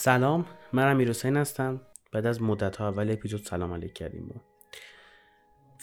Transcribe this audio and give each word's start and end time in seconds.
سلام 0.00 0.46
من 0.72 0.90
امیر 0.90 1.08
حسین 1.08 1.36
هستم. 1.36 1.80
بعد 2.12 2.26
از 2.26 2.42
مدت 2.42 2.76
ها 2.76 2.88
اول 2.88 3.10
اپیزود 3.10 3.40
سلام 3.40 3.72
علیک 3.72 3.92
کردیم 3.92 4.28
با. 4.28 4.34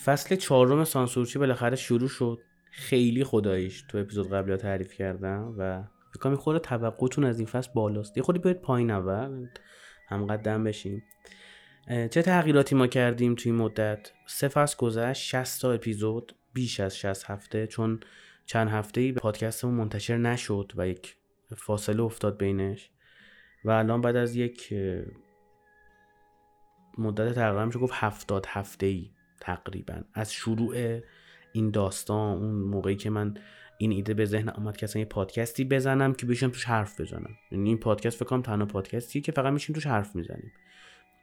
فصل 0.04 0.36
چهارم 0.36 0.84
سانسورچی 0.84 1.40
بالاخره 1.40 1.76
شروع 1.76 2.08
شد. 2.10 2.40
خیلی 2.72 3.24
خداییش 3.24 3.82
تو 3.82 3.98
اپیزود 3.98 4.34
قبلی 4.34 4.52
ها 4.52 4.58
تعریف 4.58 4.94
کردم 4.94 5.56
و 5.58 5.84
فکر 6.14 6.36
خود 6.36 6.58
توقعتون 6.58 7.24
از 7.24 7.40
این 7.40 7.48
فصل 7.48 7.72
بالاست. 7.76 8.18
یه 8.18 8.24
خودی 8.24 8.40
بیاید 8.40 8.62
پایین 8.62 8.92
اول 8.92 9.48
هم 10.08 10.26
قدم 10.26 10.64
بشیم. 10.64 11.04
چه 11.88 12.22
تغییراتی 12.22 12.76
ما 12.76 12.88
کردیم 12.88 13.36
توی 13.36 13.52
مدت؟ 13.52 14.12
سه 14.26 14.48
فصل 14.48 14.78
گذشت 14.78 15.22
60 15.24 15.62
تا 15.62 15.72
اپیزود 15.72 16.36
بیش 16.54 16.80
از 16.80 16.98
60 16.98 17.32
هفته 17.32 17.68
چون 17.68 18.00
چند 18.46 18.70
هفته 18.70 19.02
ای 19.02 19.12
به 19.12 19.20
پادکستمون 19.20 19.74
منتشر 19.74 20.18
نشد 20.18 20.72
و 20.76 20.88
یک 20.88 21.16
فاصله 21.58 22.04
افتاد 22.04 22.38
بینش. 22.38 22.90
و 23.68 23.70
الان 23.70 24.02
بعد 24.02 24.16
از 24.16 24.36
یک 24.36 24.74
مدت 26.98 27.34
تقریبا 27.34 27.66
میشه 27.66 27.80
گفت 27.80 27.94
هفتاد 27.96 28.46
هفته 28.50 28.86
ای 28.86 29.10
تقریبا 29.42 30.02
از 30.14 30.34
شروع 30.34 31.00
این 31.54 31.72
داستان 31.72 32.38
اون 32.38 32.56
موقعی 32.56 32.96
که 32.96 33.10
من 33.10 33.34
این 33.78 33.92
ایده 33.92 34.14
به 34.14 34.26
ذهن 34.26 34.50
آمد 34.50 34.78
که 34.78 34.84
اصلا 34.84 35.00
یه 35.00 35.06
پادکستی 35.06 35.66
بزنم 35.66 36.14
که 36.14 36.26
بشم 36.26 36.50
توش 36.50 36.66
حرف 36.66 37.02
بزنم. 37.02 37.36
یعنی 37.52 37.70
این 37.70 37.78
پادکست 37.78 38.18
فکر 38.18 38.26
کنم 38.26 38.42
تنها 38.42 38.66
پادکستی 38.66 39.22
که 39.22 39.32
فقط 39.32 39.54
میشینیم 39.54 39.74
توش 39.74 39.88
حرف 39.88 40.16
می‌زنیم. 40.16 40.52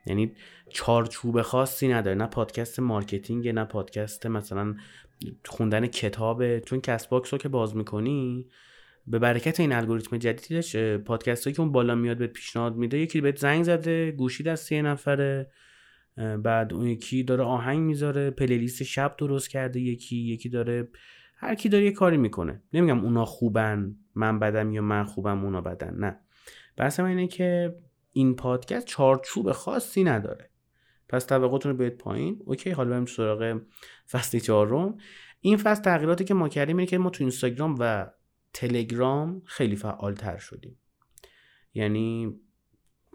یعنی 0.07 0.33
چارچوب 0.69 1.43
خاصی 1.43 1.89
نداره. 1.89 2.17
نه 2.17 2.27
پادکست 2.27 2.81
marketing 2.81 3.49
نه 3.49 3.65
پادکست 3.65 4.27
مثلا 4.27 4.75
خوندن 5.45 5.87
کتابه. 5.87 6.63
چون 6.67 6.81
Castbox 6.81 7.35
رو 7.35 7.39
که 7.39 7.49
باز 7.49 7.77
می‌کنی 7.77 8.47
به 9.07 9.19
برکت 9.19 9.61
این 9.61 9.73
الگوریتم 9.73 10.17
جدیدش 10.17 10.77
پادکست 10.77 11.45
هایی 11.45 11.55
که 11.55 11.63
اون 11.63 11.73
بالا 11.73 11.95
میاد 11.95 12.17
به 12.17 12.27
پیشنهاد 12.27 12.77
میده 12.77 12.99
یکی 12.99 13.21
بهت 13.21 13.39
زنگ 13.39 13.63
زده 13.63 14.11
گوشی 14.11 14.43
دست 14.43 14.73
یه 14.73 14.83
نفره 14.83 15.51
بعد 16.17 16.75
اون 16.75 16.87
یکی 16.87 17.23
داره 17.23 17.45
آهنگ 17.45 17.79
می‌ذاره 17.79 18.31
playlist 18.31 18.83
شب 18.83 19.17
درست 19.19 19.51
کرده 19.51 19.81
یکی 19.81 20.17
یکی 20.17 20.49
داره 20.49 20.89
هر 21.37 21.55
کی 21.55 21.69
داره 21.69 21.85
یه 21.85 21.93
کاری 21.93 22.17
می‌کنه. 22.17 22.63
نمیگم 22.73 23.05
اونا 23.05 23.25
خوبن 23.25 23.97
من 24.15 24.39
بدم 24.39 24.73
یا 24.73 24.83
من 24.83 25.05
خوبم 25.05 25.45
اونا 25.45 25.61
بدن 25.61 25.95
نه. 25.95 26.21
بحث 26.77 27.01
اینه 27.01 27.27
که 27.27 27.77
این 28.13 28.37
پادکست 28.37 28.87
چارچوب 28.87 29.53
خاصی 29.53 30.05
نداره. 30.05 30.51
پس 31.09 31.25
توقعتون 31.25 31.73
رو 31.73 31.79
بیاید 31.79 31.99
پایین. 31.99 32.43
اوکی 32.45 32.71
حالا 32.71 32.91
بریم 32.91 33.07
سراغ 33.07 33.61
فصل 34.11 34.39
چهارم. 34.39 34.97
این 35.41 35.57
فصل 35.57 35.83
تغییراتی 35.83 36.25
که 36.25 36.35
ما 36.35 36.49
کردیم 36.49 36.77
اینه 36.77 36.87
که 36.87 36.99
ما 36.99 37.11
تو 37.11 37.25
اینستاگرام 37.25 37.77
و 37.79 38.11
تلگرام 38.55 39.43
خیلی 39.45 39.77
فعال 39.77 40.15
تر 40.15 40.37
شدیم. 40.37 40.79
یعنی 41.75 42.35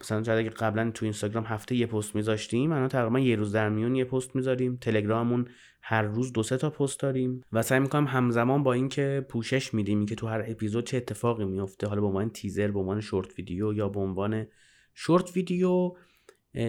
مثلا 0.02 0.24
شاید 0.24 0.40
اگه 0.40 0.50
قبلا 0.50 0.92
تو 0.92 1.06
اینستاگرام 1.06 1.44
هفته 1.44 1.76
یه 1.76 1.86
پست 1.86 2.16
میذاشتیم 2.16 2.72
الان 2.72 2.88
تقریبا 2.88 3.20
یه 3.20 3.36
روز 3.36 3.52
در 3.52 3.70
میون 3.70 3.96
یه 3.96 4.06
پست 4.06 4.36
می‌ذاریم. 4.36 4.78
تلگراممون 4.82 5.48
هر 5.82 6.02
روز 6.02 6.34
دو 6.34 6.44
سه 6.44 6.58
تا 6.58 6.70
پست 6.70 7.00
داریم. 7.00 7.42
و 7.52 7.62
سعی 7.62 7.80
می‌کنم 7.80 8.08
همزمان 8.08 8.64
با 8.64 8.74
اینکه 8.74 9.26
پوشش 9.30 9.74
میدیم 9.74 10.06
که 10.06 10.16
تو 10.16 10.28
هر 10.28 10.44
اپیزود 10.48 10.86
چه 10.86 10.98
اتفاقی 10.98 11.46
میفته 11.46 11.88
حالا 11.88 12.02
به 12.02 12.08
عنوان 12.08 12.30
تیزر 12.30 12.72
به 12.72 12.80
عنوان 12.80 13.02
شورت 13.02 13.38
ویدیو 13.38 13.74
یا 13.74 13.90
به 13.90 14.00
عنوان 14.00 14.48
short 14.94 15.36
video 15.36 15.92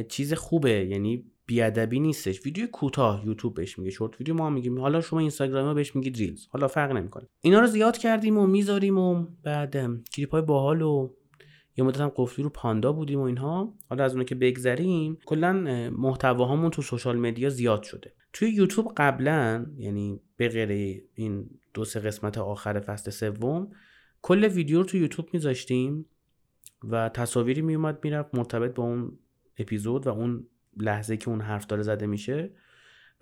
چیز 0.08 0.34
خوبه. 0.34 0.86
یعنی 0.86 1.24
بیادبی 1.50 2.00
نیستش. 2.00 2.46
ویدیو 2.46 2.66
کوتاه 2.66 3.26
یوتیوب 3.26 3.54
بهش 3.54 3.78
میگه 3.78 3.90
short 3.90 4.20
video 4.20 4.34
ما 4.34 4.50
میگیم. 4.50 4.80
حالا 4.80 5.00
شما 5.00 5.20
اینستاگرام 5.20 5.74
بهش 5.74 5.96
میگید 5.96 6.16
Reels. 6.16 6.46
حالا 6.50 6.68
فرق 6.68 6.92
نمی‌کنه. 6.92 7.26
اینا 7.40 7.60
رو 7.60 7.66
زیاد 7.66 7.98
کردیم 7.98 8.38
و 8.38 8.46
می‌ذاریم 8.46 8.98
و 8.98 9.26
بعد 9.42 10.04
کلیپ 10.12 10.30
های 10.30 10.42
باحال 10.42 10.82
و 10.82 11.10
یه 11.76 11.84
مدت 11.84 12.00
هم 12.00 12.12
قفلی 12.16 12.42
رو 12.42 12.50
پاندا 12.50 12.92
بودیم 12.92 13.20
و 13.20 13.22
اینها. 13.22 13.75
حالا 13.88 14.04
از 14.04 14.14
اون 14.14 14.25
که 14.25 14.34
بگذریم 14.34 15.19
کلا 15.25 15.52
محتواهامون 15.97 16.70
تو 16.70 16.82
social 16.82 17.19
media 17.19 17.48
زیاد 17.48 17.82
شده. 17.82 18.12
توی 18.32 18.50
یوتیوب 18.50 18.92
قبلا 18.96 19.66
یعنی 19.76 20.20
به 20.36 20.48
غیر 20.48 21.02
این 21.14 21.50
دو 21.75 21.84
سه 21.84 22.00
قسمت 22.00 22.38
آخر 22.38 22.80
فصل 22.80 23.10
سوم 23.10 23.70
کل 24.22 24.44
ویدیو 24.44 24.78
رو 24.78 24.84
تو 24.84 24.96
یوتیوب 24.96 25.28
میذاشتیم 25.32 26.06
و 26.84 27.08
تصاویری 27.08 27.62
میومد 27.62 27.98
می‌رفت 28.02 28.34
مرتبط 28.34 28.75
با 28.75 28.82
اون 28.82 29.19
اپیزود 29.58 30.06
و 30.06 30.10
اون 30.10 30.46
لحظه 30.82 31.16
که 31.16 31.28
اون 31.28 31.41
حرف 31.41 31.66
داره 31.66 31.82
زده 31.82 32.06
میشه. 32.06 32.50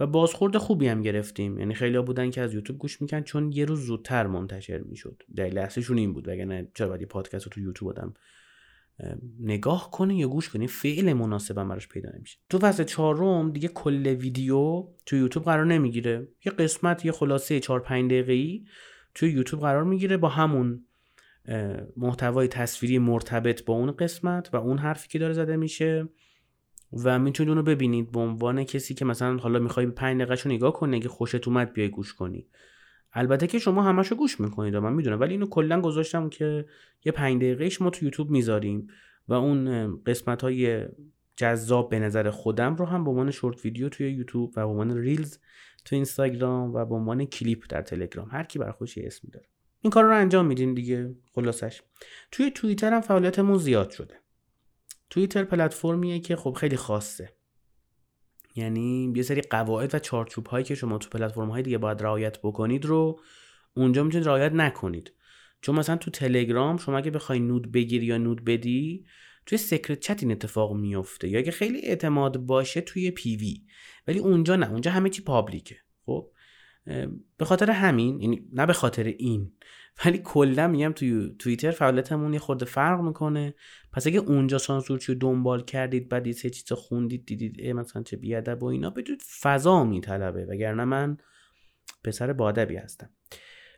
و 0.00 0.06
بازخورد 0.06 0.56
خوبی 0.56 0.88
هم 0.88 1.02
گرفتیم. 1.02 1.58
یعنی 1.58 1.74
خیلی 1.74 2.00
بودن 2.00 2.30
که 2.30 2.40
از 2.40 2.54
یوتیوب 2.54 2.78
گوش 2.78 3.02
میکن 3.02 3.20
چون 3.20 3.52
یه 3.52 3.64
روز 3.64 3.80
زودتر 3.80 4.26
منتشر 4.26 4.78
می‌شد. 4.78 5.22
دلیل 5.36 5.58
اصلیشون 5.58 5.98
این 5.98 6.12
بود 6.12 6.28
وگرنه 6.28 6.68
چرا 6.74 6.88
باید 6.88 7.04
پادکست 7.04 7.44
رو 7.44 7.50
تو 7.50 7.60
یوتیوب 7.60 7.90
آدم 7.90 8.14
نگاه 9.40 9.90
کنه 9.90 10.16
یا 10.16 10.28
گوش 10.28 10.48
کنه 10.48 10.66
فعل 10.66 11.12
مناسب 11.12 11.54
براش 11.54 11.88
پیدا 11.88 12.10
نمیشه. 12.16 12.38
تو 12.50 12.58
فصل 12.58 12.84
چهارم 12.84 13.52
دیگه 13.52 13.68
کل 13.68 14.06
ویدیو 14.06 14.88
تو 15.06 15.16
یوتیوب 15.16 15.44
قرار 15.44 15.66
نمی‌گیره. 15.66 16.28
یه 16.46 16.52
قسمت 16.52 17.04
یه 17.04 17.12
خلاصه 17.12 17.60
4 17.60 17.80
5 17.80 18.10
دقیقه 18.10 18.32
ای 18.32 18.64
تو 19.14 19.26
یوتیوب 19.26 19.62
قرار 19.62 19.84
می‌گیره 19.84 20.16
با 20.16 20.28
همون 20.28 20.84
محتوای 21.96 22.48
تصویری 22.48 22.98
مرتبط 22.98 23.64
با 23.64 23.74
اون 23.74 23.90
قسمت 23.90 24.50
و 24.52 24.56
اون 24.56 24.78
حرفی 24.78 25.08
که 25.08 25.18
داره 25.18 25.32
زده 25.32 25.56
میشه. 25.56 26.08
و 26.92 27.18
می‌تونید 27.18 27.48
اونو 27.48 27.62
ببینید 27.62 28.12
به 28.12 28.20
عنوان 28.20 28.64
کسی 28.64 28.94
که 28.94 29.04
مثلا 29.04 29.36
حالا 29.36 29.58
می‌خوای 29.58 29.86
به 29.86 29.92
5 29.92 30.22
دقیقه 30.22 30.48
نگاه 30.48 30.72
کنی 30.72 30.96
اگه 30.96 31.08
خوشت 31.08 31.48
اومد 31.48 31.72
بیای 31.72 31.88
گوش 31.88 32.14
کنی. 32.14 32.46
البته 33.12 33.46
که 33.46 33.58
شما 33.58 33.82
همشو 33.82 34.14
گوش 34.14 34.40
می‌کنید 34.40 34.76
من 34.76 34.92
می‌دونم 34.92 35.20
ولی 35.20 35.32
اینو 35.32 35.46
کلا 35.46 35.80
گذاشتم 35.80 36.28
که 36.28 36.66
یه 37.04 37.12
5 37.12 37.36
دقیقه 37.36 37.70
ما 37.80 37.90
تو 37.90 38.04
یوتیوب 38.04 38.30
می‌ذاریم 38.30 38.86
و 39.28 39.32
اون 39.34 39.94
قسمت 40.04 40.42
های 40.42 40.86
جذاب 41.36 41.90
به 41.90 41.98
نظر 41.98 42.30
خودم 42.30 42.76
رو 42.76 42.84
هم 42.84 43.04
به 43.04 43.10
عنوان 43.10 43.30
شورت 43.30 43.64
ویدیو 43.64 43.88
توی 43.88 44.10
یوتیوب 44.10 44.50
و 44.50 44.60
به 44.60 44.62
عنوان 44.62 44.98
ریلز 44.98 45.38
تو 45.84 45.96
اینستاگرام 45.96 46.74
و 46.74 46.84
به 46.84 46.94
عنوان 46.94 47.24
کلیپ 47.24 47.64
در 47.68 47.82
تلگرام. 47.82 48.28
هر 48.30 48.44
کی 48.44 48.58
بر 48.58 48.70
خودش 48.70 48.98
اسمی 48.98 49.30
داره. 49.30 49.46
این 49.80 49.90
کار 49.90 50.04
رو 50.04 50.16
انجام 50.16 50.46
میدین 50.46 50.74
دیگه. 50.74 51.14
خلاصش. 51.34 51.82
توی 52.30 52.50
توییتر 52.50 52.92
هم 52.92 53.00
فعالیتمون 53.00 53.58
زیاد 53.58 53.90
شده. 53.90 54.14
توییتر 55.10 55.44
پلتفرمیه 55.44 56.20
که 56.20 56.36
خب 56.36 56.52
خیلی 56.52 56.76
خاصه. 56.76 57.36
یعنی 58.56 59.12
یه 59.16 59.22
سری 59.22 59.40
قواعد 59.40 59.94
و 59.94 59.98
چارچوب 59.98 60.46
هایی 60.46 60.64
که 60.64 60.74
شما 60.74 60.98
تو 60.98 61.08
پلتفرم 61.08 61.50
های 61.50 61.62
دیگه 61.62 61.78
باید 61.78 62.02
رعایت 62.02 62.38
بکنید 62.42 62.84
رو 62.84 63.20
اونجا 63.74 64.04
می‌تونید 64.04 64.26
رعایت 64.26 64.52
نکنید. 64.52 65.12
چون 65.60 65.74
مثلا 65.74 65.96
تو 65.96 66.10
تلگرام 66.10 66.76
شما 66.76 66.98
اگه 66.98 67.10
بخوای 67.10 67.38
نود 67.40 67.72
بگیری 67.72 68.06
یا 68.06 68.18
نود 68.18 68.44
بدی 68.44 69.06
توی 69.46 69.58
سکرت 69.58 70.00
چت 70.00 70.22
این 70.22 70.32
اتفاق 70.32 70.72
میفته 70.76 71.28
یا 71.28 71.38
اگه 71.38 71.50
خیلی 71.50 71.80
اعتماد 71.80 72.36
باشه 72.36 72.80
توی 72.80 73.10
پیوی 73.10 73.62
ولی 74.08 74.18
اونجا 74.18 74.56
نه 74.56 74.70
اونجا 74.70 74.90
همه 74.90 75.10
چی 75.10 75.22
پابلیکه 75.22 75.76
خب؟ 76.06 76.30
به 77.36 77.44
خاطر 77.44 77.70
همین 77.70 78.20
یعنی 78.20 78.48
نه 78.52 78.66
به 78.66 78.72
خاطر 78.72 79.04
این 79.04 79.52
ولی 80.04 80.18
کلا 80.18 80.68
میگم 80.68 80.92
توی 80.92 81.36
توییتر 81.38 81.70
فعالیتمون 81.70 82.32
یه 82.32 82.38
خورده 82.38 82.64
فرق 82.64 83.00
می‌کنه. 83.00 83.54
پس 83.92 84.06
اگه 84.06 84.18
اونجا 84.18 84.58
سانسورچی 84.58 85.12
رو 85.12 85.18
دنبال 85.18 85.64
کردید 85.64 86.08
بعد 86.08 86.26
یه 86.26 86.32
سه 86.32 86.50
چیز 86.50 86.72
خوندید 86.72 87.26
دیدید 87.26 87.66
مثلا 87.66 88.02
چه 88.02 88.16
بیادب 88.16 88.62
و 88.62 88.66
اینا 88.66 88.90
بدونید 88.90 89.22
فضا 89.40 89.84
میطلبه. 89.84 90.44
وگرنه 90.44 90.84
من 90.84 91.16
پسر 92.04 92.32
بادبی 92.32 92.76
هستم. 92.76 93.10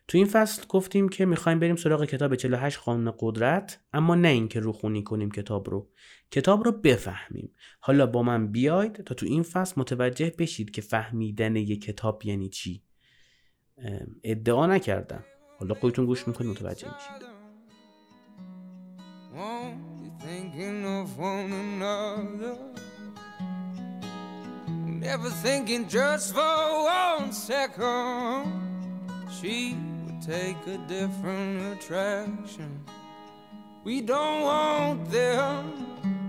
تو 0.08 0.18
این 0.18 0.26
فصل 0.26 0.62
گفتیم 0.68 1.08
که 1.08 1.26
می‌خوایم 1.26 1.58
بریم 1.58 1.76
سراغ 1.76 2.04
کتاب 2.04 2.34
48 2.34 2.78
قانون 2.78 3.14
قدرت 3.18 3.80
اما 3.92 4.14
نه 4.14 4.28
اینکه 4.28 4.60
روخونی 4.60 5.02
کنیم 5.02 5.30
کتاب 5.30 5.70
رو. 5.70 5.90
کتاب 6.30 6.64
رو 6.64 6.72
بفهمیم. 6.72 7.54
حالا 7.80 8.06
با 8.06 8.22
من 8.22 8.52
بیاید 8.52 8.92
تا 8.92 9.14
تو 9.14 9.26
این 9.26 9.42
فصل 9.42 9.80
متوجه 9.80 10.32
بشید 10.38 10.70
که 10.70 10.82
فهمیدن 10.82 11.56
یک 11.56 11.82
کتاب 11.82 12.22
یعنی 12.24 12.48
چی. 12.48 12.82
ادعا 14.24 14.66
نکردم 14.66 15.24
حالا 15.58 15.74
خودتون 15.74 16.06
گوش 16.06 16.28
می‌کنید 16.28 16.50
متوجه 16.50 16.88
میشید 16.94 17.30
Never 25.10 25.30
thinking 25.30 25.88
just 25.88 26.34
for 26.34 26.84
one 26.84 27.32
second 27.32 28.44
She 29.36 29.54
would 30.04 30.20
take 30.20 30.60
a 30.66 30.78
different 30.96 31.56
attraction 31.72 32.70
We 33.82 34.02
don't 34.02 34.42
want 34.42 35.10
them 35.10 35.60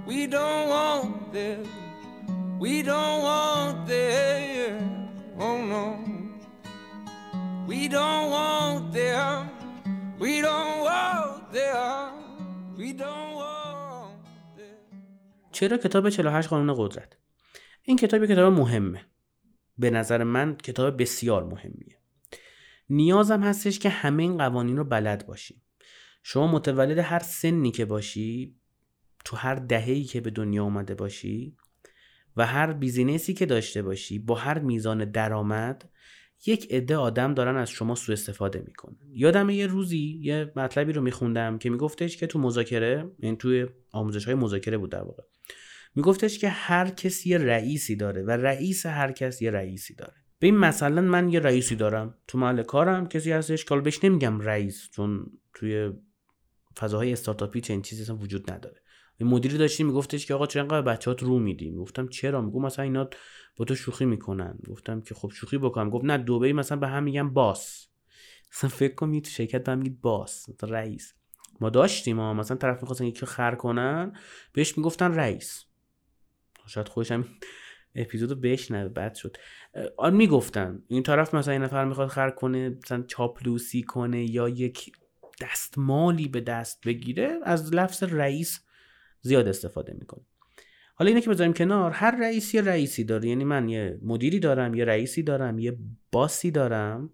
We 0.08 0.26
don't 0.26 0.66
want 0.70 1.34
them 1.34 1.64
We 2.60 2.82
don't 2.82 3.20
want 3.30 3.88
them 3.88 5.10
Oh 5.38 5.58
no 5.74 6.21
don't 7.98 8.26
want 8.38 8.84
them. 9.00 9.38
We 10.24 10.34
don't 10.48 10.78
want 10.88 11.42
them. 11.58 12.10
We 12.80 12.88
don't 13.04 13.32
want 13.42 14.22
them. 14.58 14.80
چرا 15.52 15.78
کتاب 15.78 16.10
48 16.10 16.50
قانون 16.50 16.76
قدرت 16.78 17.18
این 17.84 17.98
کتاب 17.98 18.26
کتاب 18.26 18.54
مهمه 18.54 19.06
به 19.78 19.90
نظر 19.90 20.24
من 20.24 20.56
کتاب 20.56 21.02
بسیار 21.02 21.44
مهمیه 21.44 21.98
نیازم 22.90 23.44
هستش 23.44 23.80
که 23.80 23.90
همه 23.90 24.24
این 24.24 24.38
قوانین 24.38 24.78
رو 24.78 24.84
بلد 24.84 25.28
باشی 25.28 25.62
شما 26.24 26.48
متولد 26.48 26.98
هر 26.98 27.20
سنی 27.20 27.72
که 27.72 27.86
باشی 27.86 28.56
تو 29.26 29.36
هر 29.36 29.56
دهه‌ای 29.56 30.04
که 30.04 30.22
به 30.22 30.30
دنیا 30.30 30.64
اومده 30.64 30.96
باشی 30.96 31.58
و 32.38 32.46
هر 32.46 32.74
بیزینسی 32.74 33.34
که 33.34 33.46
داشته 33.46 33.82
باشی 33.82 34.20
با 34.20 34.36
هر 34.36 34.60
میزان 34.60 35.06
درآمد 35.06 35.90
یک 36.46 36.68
عده 36.72 36.96
آدم 36.96 37.34
دارن 37.34 37.58
از 37.58 37.70
شما 37.70 37.96
سوء 37.96 38.14
استفاده 38.14 38.64
می‌کنن. 38.68 38.98
یادم 39.14 39.50
یه 39.50 39.68
روزی 39.68 40.20
یه 40.22 40.52
مطلبی 40.56 40.94
رو 40.94 41.02
میخوندم 41.02 41.58
که 41.58 41.70
میگفتش 41.70 42.18
که 42.18 42.28
تو 42.28 42.40
مذاکره 42.40 43.12
یعنی 43.20 43.38
توی 43.38 43.68
آموزش 43.92 44.26
های 44.26 44.36
مذاکره 44.36 44.78
بود 44.78 44.92
در 44.92 45.04
واقع 45.04 45.24
میگفتش 45.96 46.40
که 46.40 46.50
هر 46.50 46.90
کسی 46.90 47.30
یه 47.30 47.38
رئیسی 47.38 47.96
داره 47.96 48.24
و 48.24 48.32
رئیس 48.32 48.86
هر 48.86 49.12
کس 49.12 49.42
یه 49.42 49.52
رئیسی 49.52 49.96
داره. 49.96 50.14
به 50.40 50.48
این 50.48 50.58
مثلا 50.58 51.02
من 51.02 51.30
یه 51.30 51.40
رئیسی 51.40 51.76
دارم 51.76 52.18
تو 52.28 52.38
محل 52.38 52.64
کارم 52.64 53.08
کسی 53.08 53.32
هستش 53.32 53.66
که 53.66 53.76
بهش 53.76 54.04
نمیگم 54.04 54.40
رئیس 54.40 54.90
چون 54.92 55.26
توی 55.54 55.92
فضاهای 56.80 57.14
استارتاپی 57.14 57.62
چنین 57.62 57.82
چیزی 57.82 58.12
وجود 58.12 58.52
نداره. 58.52 58.82
مدیری 59.26 59.58
داشتیم 59.58 59.88
میگفتش 59.88 60.26
که 60.26 60.34
آقا 60.34 60.48
چرا 60.48 60.62
انقدر 60.62 60.82
بچه‌هات 60.82 61.24
رو 61.24 61.40
میدی؟ 61.40 61.72
گفتم 61.72 62.08
چرا؟ 62.08 62.42
میگم 62.42 62.62
مثلا 62.62 62.84
اینا 62.84 63.10
با 63.58 63.66
تو 63.66 63.76
شوخی 63.76 64.06
می‌کنن. 64.06 64.60
گفتم 64.70 65.02
که 65.02 65.16
خب 65.16 65.32
شوخی 65.32 65.58
بکنم. 65.58 65.90
گفت 65.90 66.06
نه 66.06 66.18
دوبه 66.18 66.54
مثلا 66.54 66.78
به 66.78 66.88
هم 66.88 67.04
میگم 67.04 67.30
باس. 67.30 67.88
مثلا 68.54 68.70
فکر 68.70 68.96
کن 68.96 69.20
تو 69.22 69.30
شرکت 69.30 69.70
هم 69.70 69.78
میگید 69.78 70.02
باس 70.02 70.46
رئیس. 70.64 71.14
ما 71.60 71.70
داشتیم 71.70 72.20
ها 72.20 72.34
مثلا 72.34 72.58
طرف 72.58 72.82
می‌خواستن 72.82 73.06
یکی 73.06 73.26
خر 73.26 73.56
کنن 73.56 74.14
بهش 74.54 74.78
می‌گفتن 74.78 75.14
رئیس. 75.14 75.66
شاید 76.68 76.88
خودش 76.88 77.12
هم 77.12 77.26
اپیزودو 77.96 78.36
بشنوه 78.36 78.90
بد 78.90 79.16
شد. 79.16 79.38
آن 79.98 80.16
می‌گفتن. 80.16 80.84
این 80.88 81.04
طرف 81.04 81.34
مثلا 81.34 81.54
این 81.54 81.62
نفر 81.62 81.86
می‌خواد 81.86 82.08
خر 82.08 82.30
کنه 82.30 82.70
مثلا 82.70 83.04
چاپلوسی 83.08 83.84
کنه 83.84 84.32
یا 84.32 84.50
یک 84.50 84.92
دستمالی 85.42 86.28
به 86.28 86.42
دست 86.42 86.88
بگیره 86.88 87.40
از 87.44 87.74
لفظ 87.74 88.04
رئیس 88.04 88.60
زیاد 89.22 89.48
استفاده 89.48 89.94
می‌کنه. 89.94 90.26
حالا 90.96 91.10
اینه 91.10 91.22
که 91.22 91.30
بذاریم 91.30 91.54
کنار 91.54 91.92
هر 91.92 92.20
رئیسی 92.22 92.62
رئیسی 92.62 93.04
داره. 93.04 93.30
یعنی 93.30 93.44
من 93.44 93.70
یه 93.70 94.00
مدیری 94.04 94.40
دارم 94.40 94.74
یه 94.74 94.86
رئیسی 94.86 95.24
دارم 95.24 95.60
یه 95.60 95.78
باسی 96.12 96.52
دارم. 96.52 97.10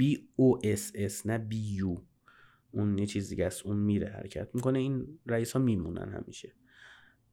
B 0.00 0.04
O 0.16 0.66
S 0.66 1.10
S 1.12 1.26
نه 1.26 1.46
B 1.50 1.54
U. 1.82 2.00
اون 2.70 2.98
یه 2.98 3.06
چیز 3.06 3.28
دیگه 3.28 3.46
است. 3.46 3.66
اون 3.66 3.76
میره 3.76 4.08
حرکت 4.08 4.48
می‌کنه. 4.54 4.78
این 4.78 5.18
رئیس 5.26 5.52
ها 5.52 5.58
میمونن 5.58 6.12
همیشه. 6.12 6.52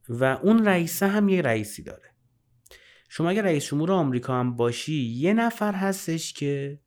و 0.08 0.24
اون 0.24 0.64
رئیسه 0.64 1.06
هم 1.06 1.28
یه 1.28 1.42
رئیسی 1.42 1.82
داره. 1.82 2.10
شما 3.08 3.30
اگر 3.30 3.42
رئیس 3.42 3.64
جمهور 3.64 3.92
آمریکا 3.92 4.40
هم 4.40 4.56
باشی 4.56 5.02
یه 5.02 5.32
نفر 5.32 5.72
هستش 5.72 6.32
که 6.32 6.80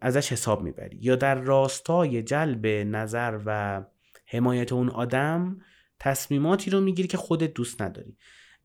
ازش 0.00 0.32
حساب 0.32 0.62
می‌بری. 0.62 0.98
یا 1.00 1.16
در 1.16 1.34
راستای 1.40 2.22
جلب 2.22 2.66
نظر 2.66 3.40
و 3.46 3.84
حمایت 4.30 4.72
اون 4.72 4.88
آدم 4.88 5.60
تصمیماتی 6.00 6.70
رو 6.70 6.80
می‌گیری 6.80 7.08
که 7.08 7.16
خودت 7.16 7.54
دوست 7.54 7.82
نداری. 7.82 8.16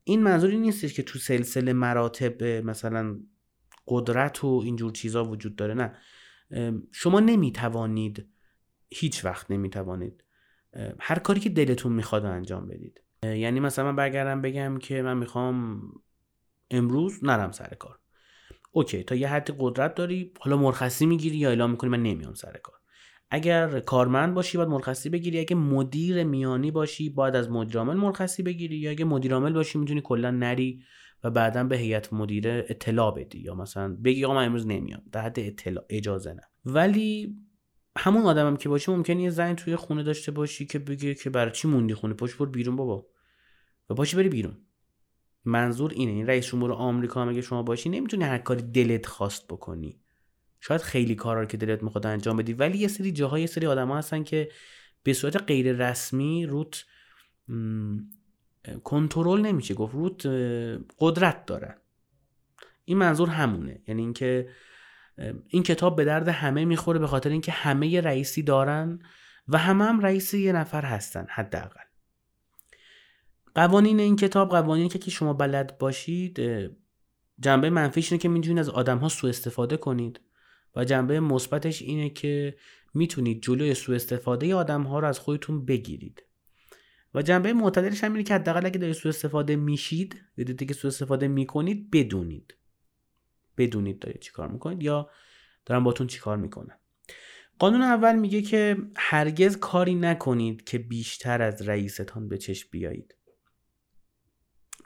این 0.04 0.22
منظوری 0.22 0.58
نیستش 0.58 0.94
که 0.94 1.02
تو 1.02 1.18
سلسله 1.18 1.72
مراتب 1.72 2.42
مثلا 2.42 3.20
قدرت 3.86 4.44
و 4.44 4.62
اینجور 4.64 4.92
چیزا 4.92 5.24
وجود 5.24 5.56
داره 5.56 5.74
نه. 5.74 5.96
شما 6.92 7.20
نمی‌توانید 7.20 8.28
هیچ 8.90 9.24
وقت 9.24 9.50
نمی‌توانید 9.50 10.24
هر 11.00 11.18
کاری 11.18 11.40
که 11.40 11.50
دلتون 11.50 11.92
می‌خواد 11.92 12.24
انجام 12.24 12.66
بدید. 12.66 13.00
یعنی 13.22 13.60
مثلا 13.60 13.84
من 13.84 13.96
برگردم 13.96 14.42
بگم 14.42 14.78
که 14.78 15.02
من 15.02 15.16
می‌خوام 15.16 15.82
امروز 16.70 17.24
نرم 17.24 17.52
سر 17.52 17.74
کار. 17.78 17.98
اوکی 18.72 19.02
تا 19.02 19.14
یه 19.14 19.28
حد 19.28 19.56
قدرت 19.58 19.94
داری 19.94 20.32
حالا 20.40 20.56
مرخصی 20.56 21.06
می‌گیری 21.06 21.36
یا 21.36 21.48
اعلام 21.48 21.70
می‌کنی 21.70 21.90
من 21.90 22.02
نمیام 22.02 22.34
سر 22.34 22.60
کار. 22.62 22.74
اگر 23.30 23.80
کارمند 23.80 24.34
باشی 24.34 24.56
باید 24.56 24.68
مرخصی 24.68 25.08
بگیری. 25.08 25.40
اگه 25.40 25.56
مدیر 25.56 26.24
میانی 26.24 26.70
باشی 26.70 27.10
باید 27.10 27.36
از 27.36 27.50
مدیرعامل 27.50 27.96
مرخصی 27.96 28.42
بگیری. 28.42 28.76
یا 28.76 28.90
اگه 28.90 29.04
مدیرعامل 29.04 29.52
باشی 29.52 29.78
می‌تونی 29.78 30.00
کلا 30.04 30.30
نری 30.30 30.82
و 31.24 31.30
بعدا 31.30 31.64
به 31.64 31.76
هیئت 31.76 32.12
مدیره 32.12 32.66
اطلاع 32.68 33.14
بدی. 33.14 33.38
یا 33.38 33.54
مثلا 33.54 33.96
بگی 34.04 34.24
آقا 34.24 34.34
من 34.34 34.46
امروز 34.46 34.66
نمیام. 34.66 35.02
در 35.12 35.20
حد 35.20 35.40
اطلاع 35.40 35.84
اجازه 35.90 36.32
نه. 36.32 36.42
ولی 36.64 37.36
همون 37.96 38.22
آدمم 38.22 38.46
هم 38.46 38.56
که 38.56 38.68
باشی 38.68 38.92
ممکنه 38.92 39.22
یه 39.22 39.30
زنگ 39.30 39.56
توی 39.56 39.76
خونه 39.76 40.02
داشته 40.02 40.32
باشی 40.32 40.66
که 40.66 40.78
بگه 40.78 41.14
که 41.14 41.30
برای 41.30 41.52
چی 41.52 41.68
موندی 41.68 41.94
خونه؟ 41.94 42.14
پشت 42.14 42.38
بر 42.38 42.46
بیرون 42.46 42.76
بابا. 42.76 43.06
و 43.90 43.94
باشی 43.94 44.16
بری 44.16 44.28
بیرون. 44.28 44.56
منظور 45.44 45.90
اینه. 45.90 46.12
این 46.12 46.26
رئیس 46.26 46.46
جمهور 46.46 46.72
آمریکا 46.72 47.22
هم 47.22 47.28
اگه 47.28 47.40
شما 47.40 47.62
باشی 47.62 47.88
نمی‌تونی 47.88 48.24
هر 48.24 48.38
کاری 48.38 48.62
دلت 48.62 49.06
خواست 49.06 49.46
بکنی. 49.48 50.00
شاید 50.66 50.80
خیلی 50.80 51.14
کارا 51.14 51.44
که 51.46 51.56
دلت 51.56 51.82
می‌خواد 51.82 52.06
انجام 52.06 52.36
بدی 52.36 52.52
ولی 52.52 52.78
یه 52.78 52.88
سری 52.88 53.12
جاها 53.12 53.38
یه 53.38 53.46
سری 53.46 53.66
آدم 53.66 53.92
هستن 53.92 54.24
که 54.24 54.48
به 55.02 55.12
صورت 55.12 55.42
غیر 55.42 55.72
رسمی 55.72 56.46
روت 56.46 56.84
کنترل 58.84 59.40
نمیشه. 59.40 59.74
گفت 59.74 59.94
روت 59.94 60.26
قدرت 60.98 61.46
داره. 61.46 61.76
این 62.84 62.98
منظور 62.98 63.28
همونه. 63.28 63.82
یعنی 63.88 64.02
اینکه 64.02 64.48
این 65.48 65.62
کتاب 65.62 65.96
به 65.96 66.04
درد 66.04 66.28
همه 66.28 66.64
می‌خوره 66.64 66.98
به 66.98 67.06
خاطر 67.06 67.30
اینکه 67.30 67.52
همه 67.52 67.88
یه 67.88 68.00
رئیسی 68.00 68.42
دارن 68.42 68.98
و 69.48 69.58
همه 69.58 69.84
هم 69.84 70.00
رئیس 70.00 70.34
یه 70.34 70.52
نفر 70.52 70.84
هستن 70.84 71.26
حداقل. 71.28 71.84
قوانین 73.54 74.00
این 74.00 74.16
کتاب 74.16 74.50
قوانینی 74.50 74.88
که 74.88 75.10
شما 75.10 75.32
بلد 75.32 75.78
باشید 75.78 76.40
جنبه 77.40 77.70
منفیش 77.70 78.12
اینه 78.12 78.22
که 78.22 78.28
می‌تونید 78.28 78.58
از 78.58 78.68
آدم 78.68 78.98
ها 78.98 79.08
سوء 79.08 79.30
استفاده 79.30 79.76
کنید. 79.76 80.20
و 80.76 80.84
جنبه 80.84 81.20
مثبتش 81.20 81.82
اینه 81.82 82.10
که 82.10 82.56
می‌تونید 82.94 83.42
جلوی 83.42 83.74
سوء 83.74 83.96
استفاده 83.96 84.54
آدم 84.54 84.82
ها 84.82 84.98
رو 84.98 85.08
از 85.08 85.18
خودتون 85.18 85.64
بگیرید. 85.64 86.22
و 87.14 87.22
جنبه 87.22 87.52
معتدلش 87.52 88.04
هم 88.04 88.12
اینه 88.12 88.24
که 88.24 88.34
حداقل 88.34 88.66
اگه 88.66 88.78
دارید 88.78 88.94
سوء 88.94 89.10
استفاده 89.10 89.56
میشید 89.56 90.22
یا 90.36 90.44
دیدید 90.44 90.68
که 90.68 90.74
سوء 90.74 90.88
استفاده 90.88 91.28
می‌کنید 91.28 91.90
بدونید. 91.90 92.54
بدونید 93.58 93.98
دارید 93.98 94.20
چیکار 94.20 94.48
می‌کنید 94.48 94.82
یا 94.82 95.10
دارن 95.66 95.84
باتون 95.84 96.06
چیکار 96.06 96.36
می‌کنن. 96.36 96.78
قانون 97.58 97.82
اول 97.82 98.18
میگه 98.18 98.42
که 98.42 98.76
هرگز 98.96 99.56
کاری 99.56 99.94
نکنید 99.94 100.64
که 100.64 100.78
بیشتر 100.78 101.42
از 101.42 101.68
رئیستان 101.68 102.28
به 102.28 102.38
چشم 102.38 102.68
بیایید. 102.72 103.14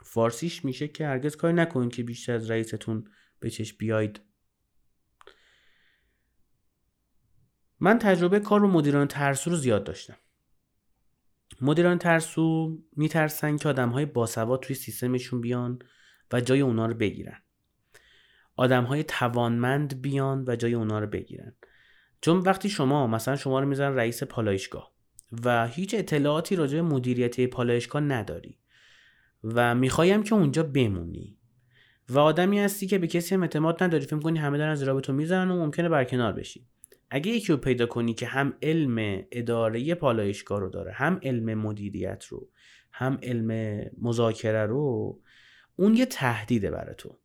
فارسیش 0.03 0.65
میشه 0.65 0.87
که 0.87 1.07
هرگز 1.07 1.35
کاری 1.35 1.53
نکنید 1.53 1.93
که 1.93 2.03
بیشتر 2.03 2.33
از 2.33 2.51
رئیستون 2.51 3.07
به 3.39 3.49
چشم 3.49 3.77
بیایید. 3.79 4.21
من 7.79 7.99
تجربه 7.99 8.39
کار 8.39 8.59
رو 8.59 8.67
مدیران 8.67 9.07
ترسو 9.07 9.49
رو 9.49 9.55
زیاد 9.55 9.83
داشتم. 9.83 10.17
مدیران 11.61 11.97
ترسو 11.97 12.77
میترسن 12.95 13.57
که 13.57 13.69
آدم 13.69 13.89
های 13.89 14.05
باسواد 14.05 14.59
توی 14.59 14.75
سیستمشون 14.75 15.41
بیان 15.41 15.79
و 16.31 16.41
جای 16.41 16.61
اونا 16.61 16.85
رو 16.85 16.93
بگیرن. 16.93 17.41
آدم 18.55 18.83
های 18.83 19.03
توانمند 19.03 20.01
بیان 20.01 20.45
و 20.47 20.55
جای 20.55 20.73
اونا 20.73 20.99
رو 20.99 21.07
بگیرن. 21.07 21.55
چون 22.21 22.37
وقتی 22.37 22.69
شما 22.69 23.07
مثلا 23.07 23.35
شما 23.35 23.59
رو 23.59 23.67
می‌زنن 23.67 23.95
رئیس 23.95 24.23
پالایشگاه 24.23 24.93
و 25.45 25.67
هیچ 25.67 25.95
اطلاعاتی 25.97 26.55
راجع 26.55 26.75
به 26.75 26.81
مدیریت 26.81 27.49
پالایشگاه 27.49 28.01
نداری 28.01 28.59
و 29.43 29.75
می‌خوایم 29.75 30.23
که 30.23 30.35
اونجا 30.35 30.63
بمونی 30.63 31.37
و 32.09 32.19
آدمی 32.19 32.59
هستی 32.59 32.87
که 32.87 32.97
به 32.97 33.07
کسی 33.07 33.35
هم 33.35 33.41
اعتماد 33.41 33.83
نداری 33.83 34.05
فکر 34.05 34.19
کنی 34.19 34.39
همه 34.39 34.57
دارن 34.57 34.71
از 34.71 34.83
تو 34.83 35.13
می‌زنن 35.13 35.51
و 35.51 35.55
ممکنه 35.55 35.89
برکنار 35.89 36.33
بشی. 36.33 36.67
اگه 37.09 37.31
یکی 37.31 37.51
رو 37.51 37.57
پیدا 37.57 37.85
کنی 37.85 38.13
که 38.13 38.25
هم 38.25 38.53
علم 38.61 39.23
اداره 39.31 39.95
پالایشگاه 39.95 40.59
رو 40.59 40.69
داره 40.69 40.91
هم 40.91 41.19
علم 41.23 41.53
مدیریت 41.53 42.25
رو 42.25 42.49
هم 42.91 43.19
علم 43.23 43.81
مذاکره 44.01 44.65
رو 44.65 45.19
اون 45.75 45.95
یه 45.95 46.05
تهدیده 46.05 46.71
برای 46.71 46.95
تو. 46.97 47.17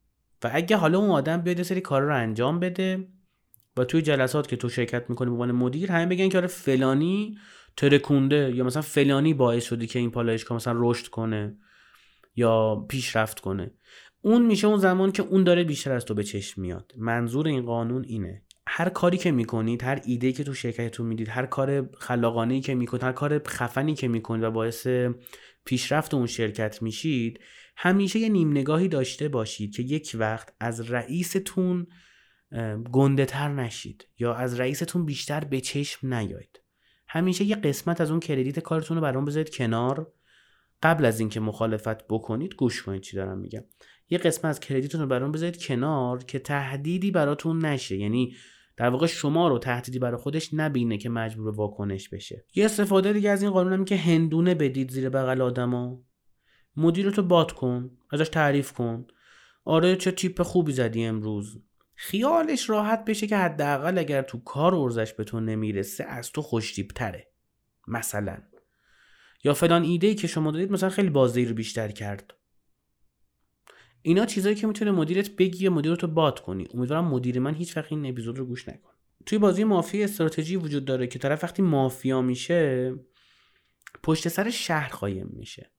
و 0.44 0.50
اگه 0.52 0.76
حالا 0.76 0.98
اون 0.98 1.10
آدم 1.10 1.40
بیاد 1.40 1.62
سری 1.62 1.80
کار 1.80 2.02
رو 2.02 2.16
انجام 2.16 2.60
بده 2.60 3.08
و 3.76 3.84
توی 3.84 4.02
جلسات 4.02 4.48
که 4.48 4.56
تو 4.56 4.68
شرکت 4.68 5.10
می‌کنی 5.10 5.26
به 5.26 5.32
عنوان 5.32 5.52
مدیر 5.52 5.92
همه 5.92 6.06
بگن 6.06 6.28
که 6.28 6.38
آره 6.38 6.46
فلانی 6.46 7.38
ترکونده 7.76 8.52
یا 8.54 8.64
مثلا 8.64 8.82
فلانی 8.82 9.34
باعث 9.34 9.64
شدی 9.64 9.86
که 9.86 9.98
این 9.98 10.10
پالایشگاه 10.10 10.56
مثلا 10.56 10.74
رشد 10.76 11.08
کنه 11.08 11.56
یا 12.36 12.86
پیشرفت 12.88 13.40
کنه. 13.40 13.70
اون 14.20 14.46
میشه 14.46 14.66
اون 14.66 14.78
زمان 14.78 15.12
که 15.12 15.22
اون 15.22 15.44
داره 15.44 15.64
بیشتر 15.64 15.92
از 15.92 16.04
تو 16.04 16.14
به 16.14 16.24
چشم 16.24 16.60
میاد. 16.60 16.92
منظور 16.96 17.48
این 17.48 17.66
قانون 17.66 18.04
اینه. 18.04 18.43
هر 18.66 18.88
کاری 18.88 19.18
که 19.18 19.32
می‌کنید 19.32 19.82
هر 19.82 20.00
ایده 20.04 20.32
که 20.32 20.44
تو 20.44 20.54
شرکتتون 20.54 21.06
می‌دید 21.06 21.28
هر 21.28 21.46
کار 21.46 21.88
خلاقانه 21.98 22.60
که 22.60 22.74
می‌کنید 22.74 23.02
هر 23.02 23.12
کار 23.12 23.38
خفنی 23.38 23.94
که 23.94 24.08
می‌کنید 24.08 24.44
و 24.44 24.50
باعث 24.50 24.86
پیشرفت 25.64 26.14
اون 26.14 26.26
شرکت 26.26 26.82
میشید 26.82 27.40
همیشه 27.76 28.18
یه 28.18 28.28
نیم 28.28 28.50
نگاهی 28.50 28.88
داشته 28.88 29.28
باشید 29.28 29.74
که 29.74 29.82
یک 29.82 30.16
وقت 30.18 30.54
از 30.60 30.90
رئیستون 30.90 31.86
گنده 32.92 33.24
تر 33.24 33.48
نشید 33.48 34.08
یا 34.18 34.34
از 34.34 34.60
رئیستون 34.60 35.04
بیشتر 35.04 35.44
به 35.44 35.60
چشم 35.60 36.14
نیاید. 36.14 36.60
همیشه 37.08 37.44
یه 37.44 37.56
قسمت 37.56 38.00
از 38.00 38.10
اون 38.10 38.20
کردیت 38.20 38.60
کارتون 38.60 38.96
رو 38.96 39.02
برام 39.02 39.24
بذارید 39.24 39.54
کنار. 39.54 40.12
قبل 40.82 41.04
از 41.04 41.20
اینکه 41.20 41.40
مخالفت 41.40 42.08
بکنید 42.08 42.54
گوش 42.54 42.82
کنید 42.82 43.00
چی 43.00 43.16
دارم 43.16 43.38
میگم. 43.38 43.64
یه 44.10 44.18
قسمت 44.18 44.44
از 44.44 44.60
کردیتتون 44.60 45.00
رو 45.00 45.06
برام 45.06 45.32
بذارید 45.32 45.62
کنار 45.62 46.24
که 46.24 46.38
تهدیدی 46.38 47.10
براتون 47.10 47.64
نشه. 47.64 47.96
یعنی 47.96 48.34
در 48.76 48.88
واقع 48.88 49.06
شما 49.06 49.48
رو 49.48 49.58
تهدیدی 49.58 49.98
برای 49.98 50.16
خودش 50.16 50.54
نبینه 50.54 50.98
که 50.98 51.08
مجبور 51.08 51.44
به 51.44 51.56
واکنش 51.56 52.08
بشه. 52.08 52.44
یه 52.54 52.64
استفاده 52.64 53.12
دیگه 53.12 53.30
از 53.30 53.42
این 53.42 53.50
قانون 53.50 53.72
هم 53.72 53.84
که 53.84 53.96
هندونه 53.96 54.54
بدید 54.54 54.90
زیر 54.90 55.08
بغل 55.08 55.40
آدما. 55.40 56.02
مدیرتو 56.76 57.22
باد 57.22 57.52
کن 57.52 57.90
ازش 58.10 58.28
تعریف 58.28 58.72
کن. 58.72 59.06
آره 59.64 59.96
چه 59.96 60.10
تیپ 60.10 60.42
خوبی 60.42 60.72
زدی 60.72 61.04
امروز. 61.04 61.58
خیالش 61.94 62.70
راحت 62.70 63.04
بشه 63.04 63.26
که 63.26 63.36
حداقل 63.36 63.98
اگر 63.98 64.22
تو 64.22 64.38
کار 64.38 64.74
ارزش 64.74 65.12
به 65.12 65.24
تو 65.24 65.40
نمی‌رسه 65.40 66.04
از 66.04 66.32
تو 66.32 66.42
خوشتیب 66.42 66.88
تره. 66.88 67.28
مثلا. 67.88 68.38
یا 69.44 69.54
فلان 69.54 69.82
ایده 69.82 70.06
ای 70.06 70.14
که 70.14 70.26
شما 70.26 70.50
دادید 70.50 70.72
مثلا 70.72 70.90
خیلی 70.90 71.10
بازدهی 71.10 71.44
رو 71.44 71.54
بیشتر 71.54 71.88
کرد. 71.88 72.34
اینا 74.06 74.26
چیزایی 74.26 74.54
که 74.54 74.66
می‌تونه 74.66 74.90
مدیرت 74.90 75.30
بگی 75.30 75.64
یا 75.64 75.70
مدیرت 75.70 76.02
رو 76.02 76.08
باد 76.08 76.40
کنی. 76.40 76.68
امیدوارم 76.74 77.04
مدیر 77.04 77.38
من 77.38 77.54
هیچ 77.54 77.76
وقت 77.76 77.92
این 77.92 78.06
اپیزود 78.06 78.38
رو 78.38 78.44
گوش 78.44 78.68
نکن 78.68 78.90
توی 79.26 79.38
بازی 79.38 79.64
مافیا 79.64 80.04
استراتژی 80.04 80.56
وجود 80.56 80.84
داره 80.84 81.06
که 81.06 81.18
طرف 81.18 81.44
وقتی 81.44 81.62
مافیا 81.62 82.22
میشه 82.22 82.94
پشت 84.02 84.28
سر 84.28 84.50
شهر 84.50 84.92
قایم 84.92 85.30
میشه. 85.32 85.72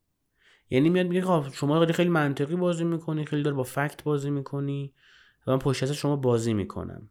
یعنی 0.69 0.89
میاد 0.89 1.07
میگه 1.07 1.21
خب 1.21 1.45
شما 1.53 1.85
خیلی 1.85 2.09
منطقی 2.09 2.55
بازی 2.55 2.83
می‌کنی 2.83 3.25
خیلی 3.25 3.43
داره 3.43 3.55
با 3.55 3.63
فکت 3.63 4.03
بازی 4.03 4.29
می‌کنی 4.29 4.93
و 5.47 5.51
من 5.51 5.59
پشت 5.59 5.93
شما 5.93 6.15
بازی 6.15 6.53
می‌کنم. 6.53 7.09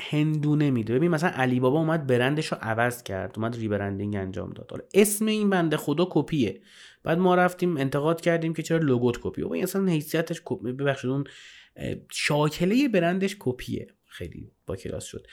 هندونه 0.00 0.70
میده 0.70 0.94
ببین 0.94 1.10
مثلا 1.10 1.30
علی 1.30 1.60
بابا 1.60 1.78
اومد 1.78 2.06
برندش 2.06 2.46
رو 2.46 2.58
عوض 2.60 3.02
کرد 3.02 3.32
اومد 3.36 3.56
ریبرندینگ 3.56 4.16
انجام 4.16 4.50
داد. 4.50 4.88
اسم 4.94 5.26
این 5.26 5.50
بنده 5.50 5.76
خدا 5.76 6.08
کپیه. 6.10 6.60
بعد 7.02 7.18
ما 7.18 7.34
رفتیم 7.34 7.76
انتقاد 7.76 8.20
کردیم 8.20 8.54
که 8.54 8.62
چرا 8.62 8.78
لوگوت 8.78 9.18
کپیه. 9.22 9.46
و 9.46 9.54
اصلا 9.54 9.86
حیثیتش 9.86 10.40
ببخشید 10.64 11.10
اون 11.10 11.24
شاکله 12.12 12.88
برندش 12.88 13.36
کپیه. 13.38 13.86
خیلی 14.04 14.52
با 14.66 14.76
کلاس 14.76 15.04
شد. 15.04 15.26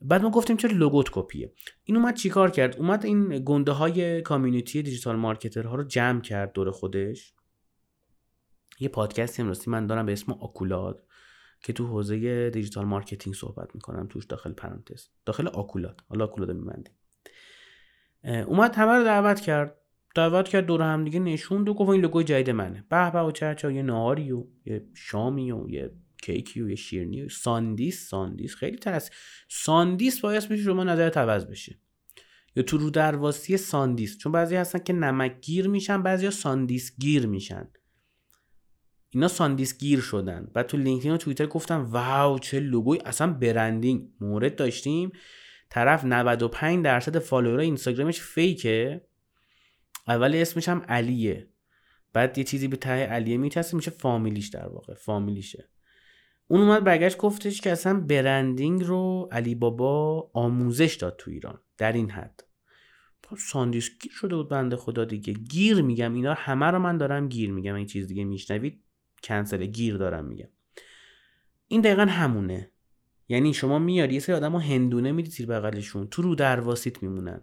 بعد 0.00 0.22
ما 0.22 0.30
گفتیم 0.30 0.56
چرا 0.56 0.72
لوگوت 0.72 1.08
کپیه. 1.12 1.52
این 1.84 1.96
اومد 1.96 2.14
چیکار 2.14 2.50
کرد؟ 2.50 2.76
اومد 2.76 3.04
این 3.04 3.42
گنده 3.44 3.72
های 3.72 4.22
community 4.22 4.82
digital 4.82 5.16
marketer 5.16 5.68
ها 5.68 5.74
رو 5.74 5.84
جمع 5.84 6.20
کرد 6.20 6.52
دور 6.52 6.70
خودش. 6.70 7.34
یه 8.80 8.88
پادکستی 8.88 9.42
امروزی 9.42 9.70
من 9.70 9.86
دارم 9.86 10.06
به 10.06 10.12
اسم 10.12 10.32
آکولاد. 10.32 11.04
که 11.62 11.72
تو 11.72 11.86
حوزه 11.86 12.50
digital 12.50 12.84
marketing 12.84 13.36
صحبت 13.36 13.74
می‌کنم 13.74 14.06
توش 14.06 14.24
داخل 14.24 14.52
پرانتز. 14.52 15.08
داخل 15.24 15.48
آکولاد 15.48 16.04
حالا 16.08 16.24
آکولاد 16.24 16.50
میبندیم 16.50 16.94
اومد 18.46 18.74
همه 18.74 18.92
رو 18.92 19.04
دعوت 19.04 19.40
کرد. 19.40 19.74
دعوت 20.14 20.48
کرد 20.48 20.66
دور 20.66 20.82
هم 20.82 21.04
دیگه 21.04 21.20
نشوند 21.20 21.68
و 21.68 21.74
گفت 21.74 21.90
این 21.90 22.00
لوگوی 22.00 22.24
جدید 22.24 22.50
منه. 22.50 22.84
به 22.90 23.10
به 23.10 23.18
و 23.18 23.30
چه‌چه 23.30 23.70
یه 23.70 23.82
نهاری 23.82 24.32
و 24.32 24.44
یه 24.64 24.86
شامی 24.94 25.52
و 25.52 25.68
یه 25.68 25.90
کیکی 26.22 26.60
و 26.60 26.68
یه 26.68 26.76
شیرنی 26.76 27.22
و 27.22 27.28
ساندیس 27.28 28.08
ساندیس. 28.08 28.54
خیلی 28.54 28.76
ترس. 28.76 29.10
ساندیس 29.48 30.20
باید 30.20 30.50
میشه 30.50 30.62
شما 30.62 30.84
نظر 30.84 31.10
عوض 31.10 31.46
بشه. 31.46 31.78
یا 32.56 32.62
تو 32.62 32.78
رو 32.78 32.90
درواسی 32.90 33.56
ساندیس. 33.56 34.18
چون 34.18 34.32
بعضی 34.32 34.56
هستن 34.56 34.78
که 34.78 34.92
نمک 34.92 35.40
گیر 35.40 35.68
میشن 35.68 36.02
بعضی 36.02 36.30
ساندیس 36.30 36.98
گیر 36.98 37.26
میشن. 37.26 37.68
اینا 39.10 39.28
ساندیس 39.28 39.78
گیر 39.78 40.00
شدن. 40.00 40.50
بعد 40.54 40.66
تو 40.66 40.76
لینکدین 40.76 41.12
و 41.12 41.16
توییتر 41.16 41.46
گفتم 41.46 41.86
wow 41.90 42.38
چه 42.38 42.60
لوگوی. 42.60 42.98
اصلا 43.04 43.32
branding. 43.32 44.08
مورد 44.20 44.56
داشتیم. 44.56 45.12
طرف 45.70 46.04
95 46.04 46.84
درصد 46.84 47.18
follower 47.18 47.60
اینستاگرامش 47.60 48.20
fake 48.20 48.76
ه. 48.76 49.04
اول 50.08 50.34
اسمش 50.34 50.68
هم 50.68 50.82
علیه. 50.88 51.48
بعد 52.12 52.38
یه 52.38 52.44
چیزی 52.44 52.68
به 52.68 52.76
ته 52.76 52.90
علیه 52.90 53.36
میتسته 53.36 53.76
میشه 53.76 53.90
فامیلیش 53.90 54.48
در 54.48 54.68
واقع. 54.68 54.94
فامیلیشه. 54.94 55.68
اون 56.46 56.60
اومد 56.60 56.84
برگشت 56.84 57.16
گفتش 57.16 57.60
که 57.60 57.72
اصلا 57.72 58.00
برندینگ 58.00 58.84
رو 58.84 59.28
علی 59.32 59.54
بابا 59.54 60.30
آموزش 60.34 60.94
داد 60.94 61.16
تو 61.18 61.30
ایران 61.30 61.60
در 61.78 61.92
این 61.92 62.10
حد. 62.10 62.44
ساندیس 63.38 63.90
گیر 64.00 64.12
شده 64.12 64.36
بود 64.36 64.48
بنده 64.48 64.76
خدا 64.76 65.04
دیگه. 65.04 65.32
گیر 65.32 65.82
میگم 65.82 66.14
اینا 66.14 66.34
همه 66.34 66.66
رو 66.66 66.78
من 66.78 66.98
دارم 66.98 67.28
گیر 67.28 67.52
میگم. 67.52 67.74
این 67.74 67.86
چیز 67.86 68.06
دیگه 68.06 68.24
میشنوید. 68.24 68.84
کنسل 69.22 69.66
گیر 69.66 69.96
دارم 69.96 70.24
میگم. 70.24 70.48
این 71.68 71.80
دقیقا 71.80 72.02
همونه. 72.02 72.70
یعنی 73.28 73.54
شما 73.54 73.78
میاری 73.78 74.14
یه 74.14 74.20
سری 74.20 74.36
آدم 74.36 74.56
هندونه 74.56 75.12
میدی 75.12 75.30
زیر 75.30 75.46
بغلشون. 75.46 76.06
تو 76.06 76.22
رو 76.22 76.34
درواسیت 76.34 77.02
میمونن. 77.02 77.40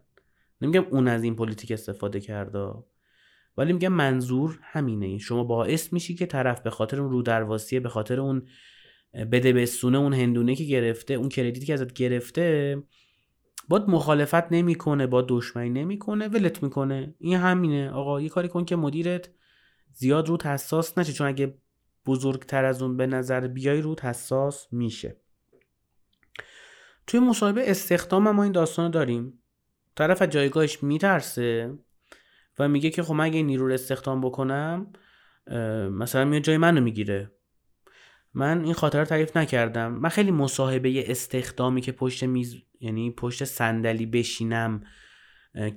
نمیگم 0.61 0.85
اون 0.91 1.07
از 1.07 1.23
این 1.23 1.35
پلیتیک 1.35 1.71
استفاده 1.71 2.19
کرده. 2.19 2.73
ولی 3.57 3.73
میگم 3.73 3.93
منظور 3.93 4.59
همینه. 4.61 5.17
شما 5.17 5.43
باعث 5.43 5.93
میشی 5.93 6.15
که 6.15 6.25
طرف 6.25 6.61
به 6.61 6.69
خاطر 6.69 7.01
اون 7.01 7.11
رو 7.11 7.21
درواسیه 7.21 7.79
به 7.79 7.89
خاطر 7.89 8.19
اون 8.19 8.47
بده 9.31 9.53
بستونه 9.53 9.97
اون 9.97 10.13
هندونه 10.13 10.55
که 10.55 10.63
گرفته 10.63 11.13
اون 11.13 11.29
credit 11.29 11.60
ی 11.60 11.65
که 11.65 11.73
ازت 11.73 11.93
گرفته 11.93 12.77
باهات 13.69 13.89
مخالفت 13.89 14.51
نمی‌کنه 14.51 15.07
با 15.07 15.25
دشمنی 15.29 15.69
نمی‌کنه 15.69 16.27
ولت 16.27 16.63
می‌کنه. 16.63 17.15
این 17.19 17.37
همینه. 17.37 17.89
آقا 17.89 18.21
یه 18.21 18.29
کاری 18.29 18.47
کن 18.47 18.65
که 18.65 18.75
مدیرت 18.75 19.29
زیاد 19.93 20.29
رو 20.29 20.37
حساس 20.43 20.97
نشه. 20.97 21.13
چون 21.13 21.27
اگه 21.27 21.57
بزرگتر 22.05 22.65
از 22.65 22.81
اون 22.81 22.97
به 22.97 23.07
نظر 23.07 23.47
بیای 23.47 23.81
رو 23.81 23.95
حساس 24.01 24.67
میشه. 24.71 25.17
توی 27.07 27.19
مصاحبه 27.19 27.71
استخدام 27.71 28.31
ما 28.31 28.43
این 28.43 28.51
داستان 28.51 28.91
داریم. 28.91 29.39
طرف 29.95 30.21
از 30.21 30.29
جایگاهش 30.29 30.83
میترسه 30.83 31.77
و 32.59 32.67
میگه 32.67 32.89
که 32.89 33.03
خب 33.03 33.13
من 33.13 33.25
اگه 33.25 33.43
نیرو 33.43 33.67
رو 33.67 33.73
استخدام 33.73 34.21
بکنم 34.21 34.93
مثلا 35.91 36.25
میاد 36.25 36.43
جای 36.43 36.57
منو 36.57 36.81
می‌گیره. 36.81 37.31
من 38.33 38.63
این 38.63 38.73
خاطر 38.73 38.99
رو 38.99 39.05
تعریف 39.05 39.37
نکردم. 39.37 39.91
من 39.91 40.09
خیلی 40.09 40.31
مصاحبه 40.31 41.11
استخدامی 41.11 41.81
که 41.81 41.91
پشت 41.91 42.23
میز 42.23 42.55
یعنی 42.79 43.11
پشت 43.11 43.43
صندلی 43.43 44.05
بشینم 44.05 44.83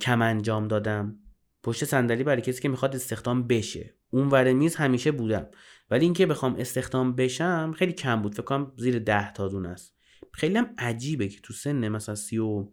کم 0.01 0.21
انجام 0.21 0.67
دادم. 0.67 1.19
پشت 1.63 1.85
صندلی 1.85 2.23
برای 2.23 2.41
کسی 2.41 2.61
که 2.61 2.69
می‌خواد 2.69 2.95
استخدام 2.95 3.47
بشه. 3.47 3.95
اون 4.09 4.27
ور 4.29 4.53
میز 4.53 4.75
همیشه 4.75 5.11
بودم. 5.11 5.47
ولی 5.91 6.05
اینکه 6.05 6.25
بخوام 6.25 6.55
استخدام 6.55 7.15
بشم 7.15 7.73
خیلی 7.77 7.93
کم 7.93 8.21
بود 8.21 8.33
فکر 8.33 8.43
کنم 8.43 8.73
زیر 8.77 8.99
ده 8.99 9.33
تا 9.33 9.47
دون 9.47 9.65
است. 9.65 9.95
خیلی 10.31 10.57
هم 10.57 10.73
عجیبه 10.77 11.27
که 11.27 11.41
تو 11.41 11.53
سن 11.53 11.89
مثلا 11.89 12.15
سی 12.15 12.37
و 12.37 12.67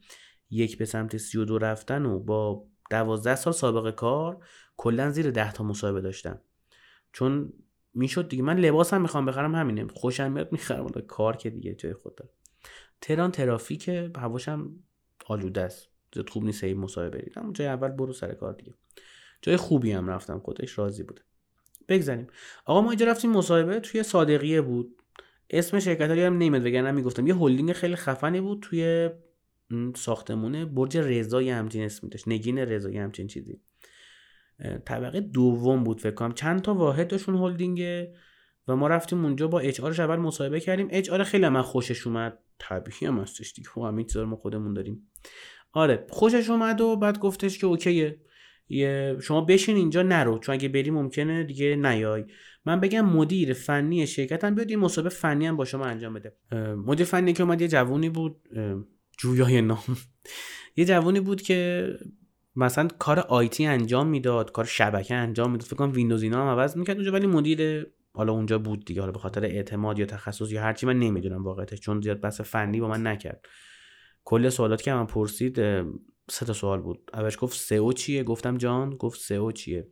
یک 0.50 0.78
به 0.78 0.84
سمت 0.84 1.16
سی 1.16 1.38
و 1.38 1.44
دو 1.44 1.58
رفتن 1.58 2.06
و 2.06 2.18
با 2.18 2.66
دوازده 2.90 3.36
سال 3.36 3.52
سابقه 3.52 3.92
کار 3.92 4.46
کلا 4.76 5.10
زیر 5.10 5.30
ده 5.30 5.52
تا 5.52 5.64
مصاحبه 5.64 6.00
داشتم. 6.00 6.40
چون 7.12 7.52
می‌شد 7.94 8.28
دیگه. 8.28 8.42
من 8.42 8.58
لباسم 8.58 9.02
می‌خوام 9.02 9.26
بخرم 9.26 9.54
همینه. 9.54 9.86
خوشم 9.94 10.32
میاد 10.32 10.52
می‌خرم. 10.52 10.86
کار 10.86 11.36
که 11.36 11.50
دیگه 11.50 11.74
جای 11.74 11.94
خود 11.94 12.14
داره 12.14 12.30
تهران 13.00 13.30
ترافیک 13.30 13.88
هواشم 14.16 14.70
آلوده 15.26 15.60
است. 15.60 15.88
زیاد 16.14 16.28
خوب 16.28 16.44
نیست 16.44 16.64
این 16.64 16.78
مصاحبه 16.78 17.18
برید 17.18 17.34
جای 17.52 17.66
اول 17.66 17.88
برو 17.88 18.12
سر 18.12 18.34
کار 18.34 18.52
دیگه. 18.52 18.74
جای 19.42 19.56
خوبی 19.56 19.92
هم 19.92 20.08
رفتم. 20.08 20.38
خودش 20.38 20.78
راضی 20.78 21.02
بوده. 21.02 21.22
بگذاریم. 21.88 22.26
آقا 22.64 22.80
ما 22.80 22.90
اینجا 22.90 23.06
رفتیم 23.06 23.30
مصاحبه 23.30 23.80
توی 23.80 24.02
صادقیه 24.02 24.60
بود. 24.60 24.96
اسم 25.50 25.80
شرکت 25.80 26.10
هم 26.10 26.38
نمیاد 26.38 26.66
وگرنه 26.66 26.90
می‌گفتم. 26.90 27.26
یه 27.26 27.36
هلدینگ 27.36 27.72
خیلی 27.72 27.96
خفنی 27.96 28.40
بود 28.40 28.60
توی 28.62 29.10
ساختمونه. 29.94 30.64
برج 30.64 30.98
رضای 30.98 31.50
همچین 31.50 31.84
اسمی 31.84 32.10
داشت. 32.10 32.28
نگین 32.28 32.58
رضایی 32.58 32.98
همچین 32.98 33.26
چیزی. 33.26 33.60
طبقه 34.84 35.20
دوم 35.20 35.84
بود 35.84 36.00
فکر 36.00 36.14
کنم. 36.14 36.32
چند 36.32 36.62
تا 36.62 36.74
واحدشون 36.74 37.36
هلدینگه 37.36 38.14
و 38.68 38.76
ما 38.76 38.88
رفتیم 38.88 39.24
اونجا 39.24 39.48
با 39.48 39.60
اچ 39.60 39.80
آرش 39.80 40.00
اول 40.00 40.16
مصاحبه 40.16 40.60
کردیم. 40.60 40.88
اچ 40.90 41.10
آر 41.10 41.22
خیلی 41.22 41.48
من 41.48 41.62
خوشش 41.62 42.06
اومد. 42.06 42.38
طبیعی 42.58 43.06
هم 43.06 43.18
هستش 43.18 43.52
دیگه. 43.52 43.68
خب 43.68 43.80
همین 43.80 44.06
ما 44.16 44.36
خودمون 44.36 44.74
داریم. 44.74 45.10
آره 45.72 46.06
خوشش 46.10 46.50
اومد 46.50 46.80
و 46.80 46.96
بعد 46.96 47.18
گفتش 47.18 47.58
که 47.58 47.66
اوکیه. 47.66 47.92
یه 47.92 48.20
شما 49.22 49.40
بشین 49.40 49.76
اینجا 49.76 50.02
نرو 50.02 50.38
چون 50.38 50.54
اگه 50.54 50.68
بری 50.68 50.90
ممکنه 50.90 51.44
دیگه 51.44 51.76
نیای. 51.76 52.24
من 52.64 52.80
بگم 52.80 53.06
مدیر 53.06 53.52
فنی 53.52 54.06
شرکتم 54.06 54.54
بیاد 54.54 54.70
این 54.70 54.78
مسابقه 54.78 55.08
فنی 55.08 55.46
هم 55.46 55.56
با 55.56 55.64
شما 55.64 55.84
انجام 55.84 56.14
بده. 56.14 56.36
مدیر 56.76 57.06
فنی 57.06 57.32
که 57.32 57.42
اومد 57.42 57.60
یه 57.60 57.68
جوونی 57.68 58.08
بود 58.08 58.36
جویای 59.18 59.62
نام. 59.62 59.96
یه 60.76 60.84
جوونی 60.84 61.20
بود 61.20 61.42
که 61.42 61.88
مثلا 62.56 62.88
کار 62.98 63.18
آیتی 63.18 63.66
انجام 63.66 64.06
می‌داد 64.06 64.52
کار 64.52 64.64
شبکه 64.64 65.14
انجام 65.14 65.50
می‌داد 65.50 65.66
فکر 65.66 65.76
کنم 65.76 65.92
ویندوز 65.92 66.22
اینا 66.22 66.42
هم 66.42 66.58
عوض 66.58 66.76
می‌کرد 66.76 66.96
اونجا 66.96 67.12
ولی 67.12 67.26
مدیر 67.26 67.86
حالا 68.12 68.32
اونجا 68.32 68.58
بود 68.58 68.84
دیگه. 68.84 69.00
حالا 69.00 69.12
به 69.12 69.18
خاطر 69.18 69.44
اعتماد 69.44 69.98
یا 69.98 70.06
تخصص 70.06 70.52
یا 70.52 70.62
هرچی 70.62 70.86
من 70.86 70.98
نمی‌دونم 70.98 71.44
واقعیتش 71.44 71.80
چون 71.80 72.00
زیاد 72.00 72.20
بحث 72.20 72.40
فنی 72.40 72.80
با 72.80 72.88
من 72.88 73.06
نکرد. 73.06 73.46
کل 74.24 74.48
سوالات 74.48 74.82
که 74.82 74.92
من 74.92 75.06
پرسید 75.06 75.60
سه 76.30 76.46
تا 76.46 76.52
سوال 76.52 76.80
بود. 76.80 77.10
اولش 77.14 77.36
گفت 77.40 77.58
سئو 77.58 77.92
چیه؟ 77.92 78.24
گفتم 78.24 78.56
جان 78.56 78.90
گفت 78.90 79.20
سئو 79.20 79.52
چیه؟ 79.52 79.88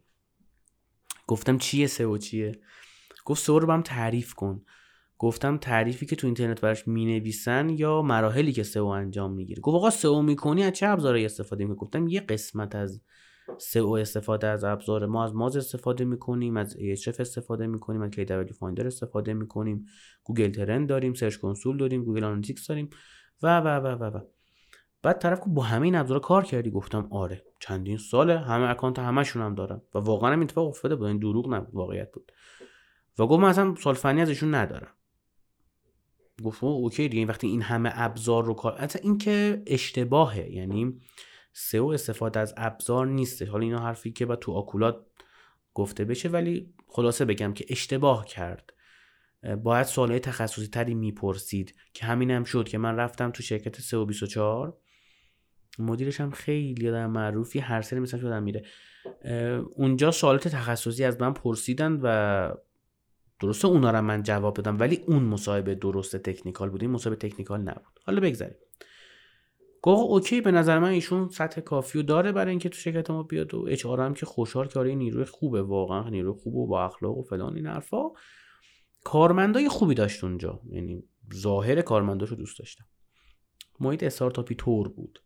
گفتم 1.26 1.58
چیه 1.58 1.86
سئو 1.86 2.18
چیه؟ 2.18 2.60
گفت 3.24 3.42
سئو 3.42 3.58
رو 3.58 3.72
هم 3.72 3.82
تعریف 3.82 4.34
کن. 4.34 4.64
گفتم 5.18 5.56
تعریفی 5.56 6.06
که 6.06 6.16
تو 6.16 6.26
اینترنت 6.26 6.60
براش 6.60 6.88
می‌نویسن 6.88 7.68
یا 7.68 8.02
مراحلی 8.02 8.52
که 8.52 8.62
سئو 8.62 8.86
انجام 8.86 9.32
می‌گیره. 9.32 9.60
گفت 9.60 9.74
آقا 9.74 9.90
سئو 9.90 10.22
می‌کنی 10.22 10.62
از 10.62 10.72
چه 10.72 10.86
ابزارهایی 10.86 11.24
استفاده 11.24 11.64
می‌کنی؟ 11.64 11.86
گفتم 11.86 12.08
یه 12.08 12.20
قسمت 12.20 12.74
از 12.74 13.02
سئو 13.58 13.88
استفاده 13.88 14.46
از 14.46 14.64
ابزار 14.64 15.06
ما 15.06 15.24
از 15.24 15.34
ماز 15.34 15.56
استفاده 15.56 16.04
می‌کنیم 16.04 16.56
از 16.56 16.76
اچف 16.80 17.20
استفاده 17.20 17.66
می‌کنیم 17.66 18.02
از 18.02 18.10
KW 18.10 18.52
فایندر 18.52 18.86
استفاده 18.86 19.34
می‌کنیم. 19.34 19.86
Google 20.24 20.50
Trend 20.50 20.88
داریم 20.88 21.14
Search 21.14 21.36
Console 21.36 21.76
داریم 21.76 22.04
Google 22.04 22.24
Analytics 22.24 22.66
داریم 22.66 22.90
و 23.42 23.60
و 23.60 23.68
و 23.68 23.86
و 23.86 24.04
و. 24.04 24.20
بعد 25.04 25.18
طرف 25.18 25.40
با 25.46 25.62
همه 25.62 25.84
این 25.84 25.94
ابزارا 25.94 26.20
کار 26.20 26.44
کردی؟ 26.44 26.70
گفتم 26.70 27.08
آره. 27.10 27.44
چندین 27.60 27.96
ساله 27.96 28.38
همه 28.38 28.70
account 28.70 28.98
همشون 28.98 29.42
هم 29.42 29.54
دارم 29.54 29.82
و 29.94 29.98
واقعا 29.98 30.32
هم 30.32 30.40
اتفاق 30.40 30.68
افتاده 30.68 30.96
بود. 30.96 31.06
این 31.06 31.18
دروغ 31.18 31.54
نبود 31.54 31.74
واقعیت 31.74 32.12
بود. 32.12 32.32
و 33.18 33.26
گفت 33.26 33.42
من 33.42 33.48
اصلا 33.48 33.74
سوال 33.74 33.94
فنی 33.94 34.20
ازشون 34.20 34.54
ندارم. 34.54 34.92
گفت 36.44 36.64
OK 36.64 37.08
دیگه. 37.08 37.26
وقتی 37.26 37.46
این 37.46 37.62
همه 37.62 37.90
ابزار 37.94 38.44
رو 38.44 38.54
کار 38.54 38.72
اصلا 38.72 39.02
این 39.02 39.18
که 39.18 39.62
اشتباهه. 39.66 40.50
یعنی 40.50 41.00
SEO 41.52 41.86
استفاده 41.86 42.40
از 42.40 42.54
ابزار 42.56 43.06
نیسته 43.06 43.46
حالا 43.46 43.64
اینا 43.64 43.78
حرفی 43.78 44.12
که 44.12 44.26
با 44.26 44.36
تو 44.36 44.52
آکولاد 44.52 45.06
گفته 45.74 46.04
بشه 46.04 46.28
ولی 46.28 46.74
خلاصه 46.88 47.24
بگم 47.24 47.52
که 47.52 47.64
اشتباه 47.68 48.24
کرد. 48.24 48.72
باید 49.62 49.86
سوالای 49.86 50.20
تخصصی 50.20 50.66
تری 50.66 50.94
می‌پرسید 50.94 51.74
که 51.92 52.06
همین 52.06 52.30
هم 52.30 52.44
شد 52.44 52.68
که 52.68 52.78
من 52.78 52.96
رفتم 52.96 53.30
تو 53.30 53.42
شرکت 53.42 53.80
سئو 53.80 54.04
24 54.04 54.76
مدیرش 55.78 56.20
هم 56.20 56.30
خیلی 56.30 56.88
آدم 56.88 57.10
معروفی 57.10 57.58
هر 57.58 57.82
سری 57.82 58.00
مثلا 58.00 58.20
شدم 58.20 58.42
میره. 58.42 58.64
اونجا 59.76 60.10
سوالات 60.10 60.48
تخصصی 60.48 61.04
از 61.04 61.20
من 61.20 61.32
پرسیدن 61.32 62.00
و 62.02 62.54
درسته 63.40 63.68
اونا 63.68 63.90
رو 63.90 64.00
من 64.00 64.22
جواب 64.22 64.60
بدم 64.60 64.78
ولی 64.78 65.00
اون 65.06 65.22
مصاحبه 65.22 65.74
درست 65.74 66.16
تکنیکال 66.16 66.70
بود. 66.70 66.82
این 66.82 66.90
مصاحبه 66.90 67.28
تکنیکال 67.28 67.60
نبود. 67.60 68.00
حالا 68.06 68.20
بگذاریم. 68.20 68.56
گفت 69.82 70.02
اوکی 70.02 70.40
به 70.40 70.50
نظر 70.50 70.78
من 70.78 70.88
ایشون 70.88 71.28
سطح 71.28 71.60
کافی 71.60 72.02
داره 72.02 72.32
برای 72.32 72.50
اینکه 72.50 72.68
تو 72.68 72.76
شرکت 72.76 73.10
ما 73.10 73.22
بیاد 73.22 73.54
و 73.54 73.66
اچ 73.68 73.86
هم 73.86 74.14
که 74.14 74.26
خوشحال 74.26 74.68
آره 74.76 74.94
نیروی 74.94 75.24
خوبه 75.24 75.62
واقعا 75.62 76.08
نیروی 76.08 76.32
خوبه 76.32 76.58
و 76.58 76.66
با 76.66 76.84
اخلاق 76.84 77.18
و 77.18 77.22
فلان 77.22 77.56
این 77.56 77.66
حرفا. 77.66 78.02
کارمندای 79.04 79.68
خوبی 79.68 79.94
داشت 79.94 80.24
اونجا. 80.24 80.60
یعنی 80.70 81.04
ظاهر 81.34 81.82
کارمنداشو 81.82 82.34
دوست 82.34 82.58
داشتم. 82.58 82.84
محیط 83.80 84.02
استارتاپی 84.02 84.54
طور 84.54 84.88
بود. 84.88 85.22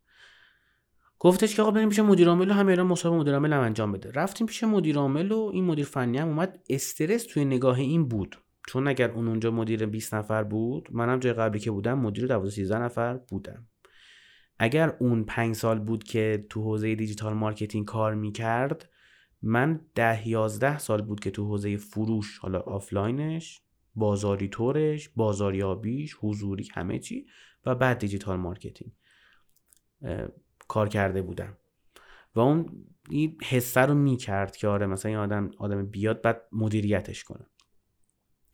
گفتش 1.21 1.57
که 1.57 1.63
آقا 1.63 1.71
بریم 1.71 1.89
پیش 1.89 1.99
مدیر 1.99 2.29
عامل 2.29 2.51
همین 2.51 2.67
الان 2.67 2.87
مصاحبه 2.87 3.19
مدیر 3.19 3.35
عامل 3.35 3.53
هم 3.53 3.61
انجام 3.61 3.93
بده. 3.93 4.11
رفتیم 4.15 4.47
پیش 4.47 4.65
مدیر 4.65 4.97
عامل 4.97 5.33
و 5.33 5.51
این 5.53 5.65
مدیر 5.65 5.85
فنی 5.85 6.19
هم 6.19 6.29
اومد. 6.29 6.59
استرس 6.71 7.25
توی 7.25 7.45
نگاه 7.45 7.79
این 7.79 8.09
بود. 8.09 8.37
چون 8.69 8.89
اگر 8.89 9.11
اون 9.11 9.29
اونجا 9.29 9.51
مدیر 9.51 9.87
20 9.87 10.15
نفر 10.15 10.45
بود 10.45 10.89
منم 10.93 11.19
جای 11.19 11.33
قبلی 11.33 11.61
که 11.61 11.71
بودم 11.71 11.99
مدیر 11.99 12.27
12 12.27 12.51
13 12.51 12.79
نفر 12.79 13.17
بودم. 13.17 13.67
اگر 14.59 14.97
اون 14.99 15.25
5 15.25 15.55
سال 15.55 15.79
بود 15.79 16.05
که 16.05 16.47
تو 16.51 16.63
حوزه 16.63 16.95
digital 16.95 17.35
marketing 17.35 17.87
کار 17.87 18.15
می‌کرد 18.15 18.91
من 19.43 19.81
ده 19.95 20.29
11 20.29 20.79
سال 20.79 21.03
بود 21.03 21.21
که 21.21 21.31
تو 21.31 21.45
حوزه 21.45 21.77
فروش 21.77 22.39
حالا 22.39 22.59
آفلاینش 22.59 23.63
بازاری 23.95 24.49
طورش 24.49 25.09
بازاریابیش 25.09 26.17
حضوری 26.21 26.69
همه 26.73 26.99
چی 26.99 27.27
و 27.67 27.75
بعد 27.75 27.99
digital 27.99 28.37
marketing. 28.37 28.93
کار 30.69 30.89
کرده 30.89 31.23
بودم. 31.23 31.57
و 32.35 32.41
اون 32.41 32.85
این 33.11 33.39
حسه 33.43 33.81
رو 33.81 33.95
می‌کرد 33.95 34.57
که 34.57 34.69
آره 34.69 34.87
مثلا 34.87 35.09
این 35.09 35.19
آدم 35.19 35.51
آدم 35.59 35.87
بیاد 35.87 36.23
بعد 36.23 36.43
مدیریتش 36.53 37.25
کنه. 37.25 37.47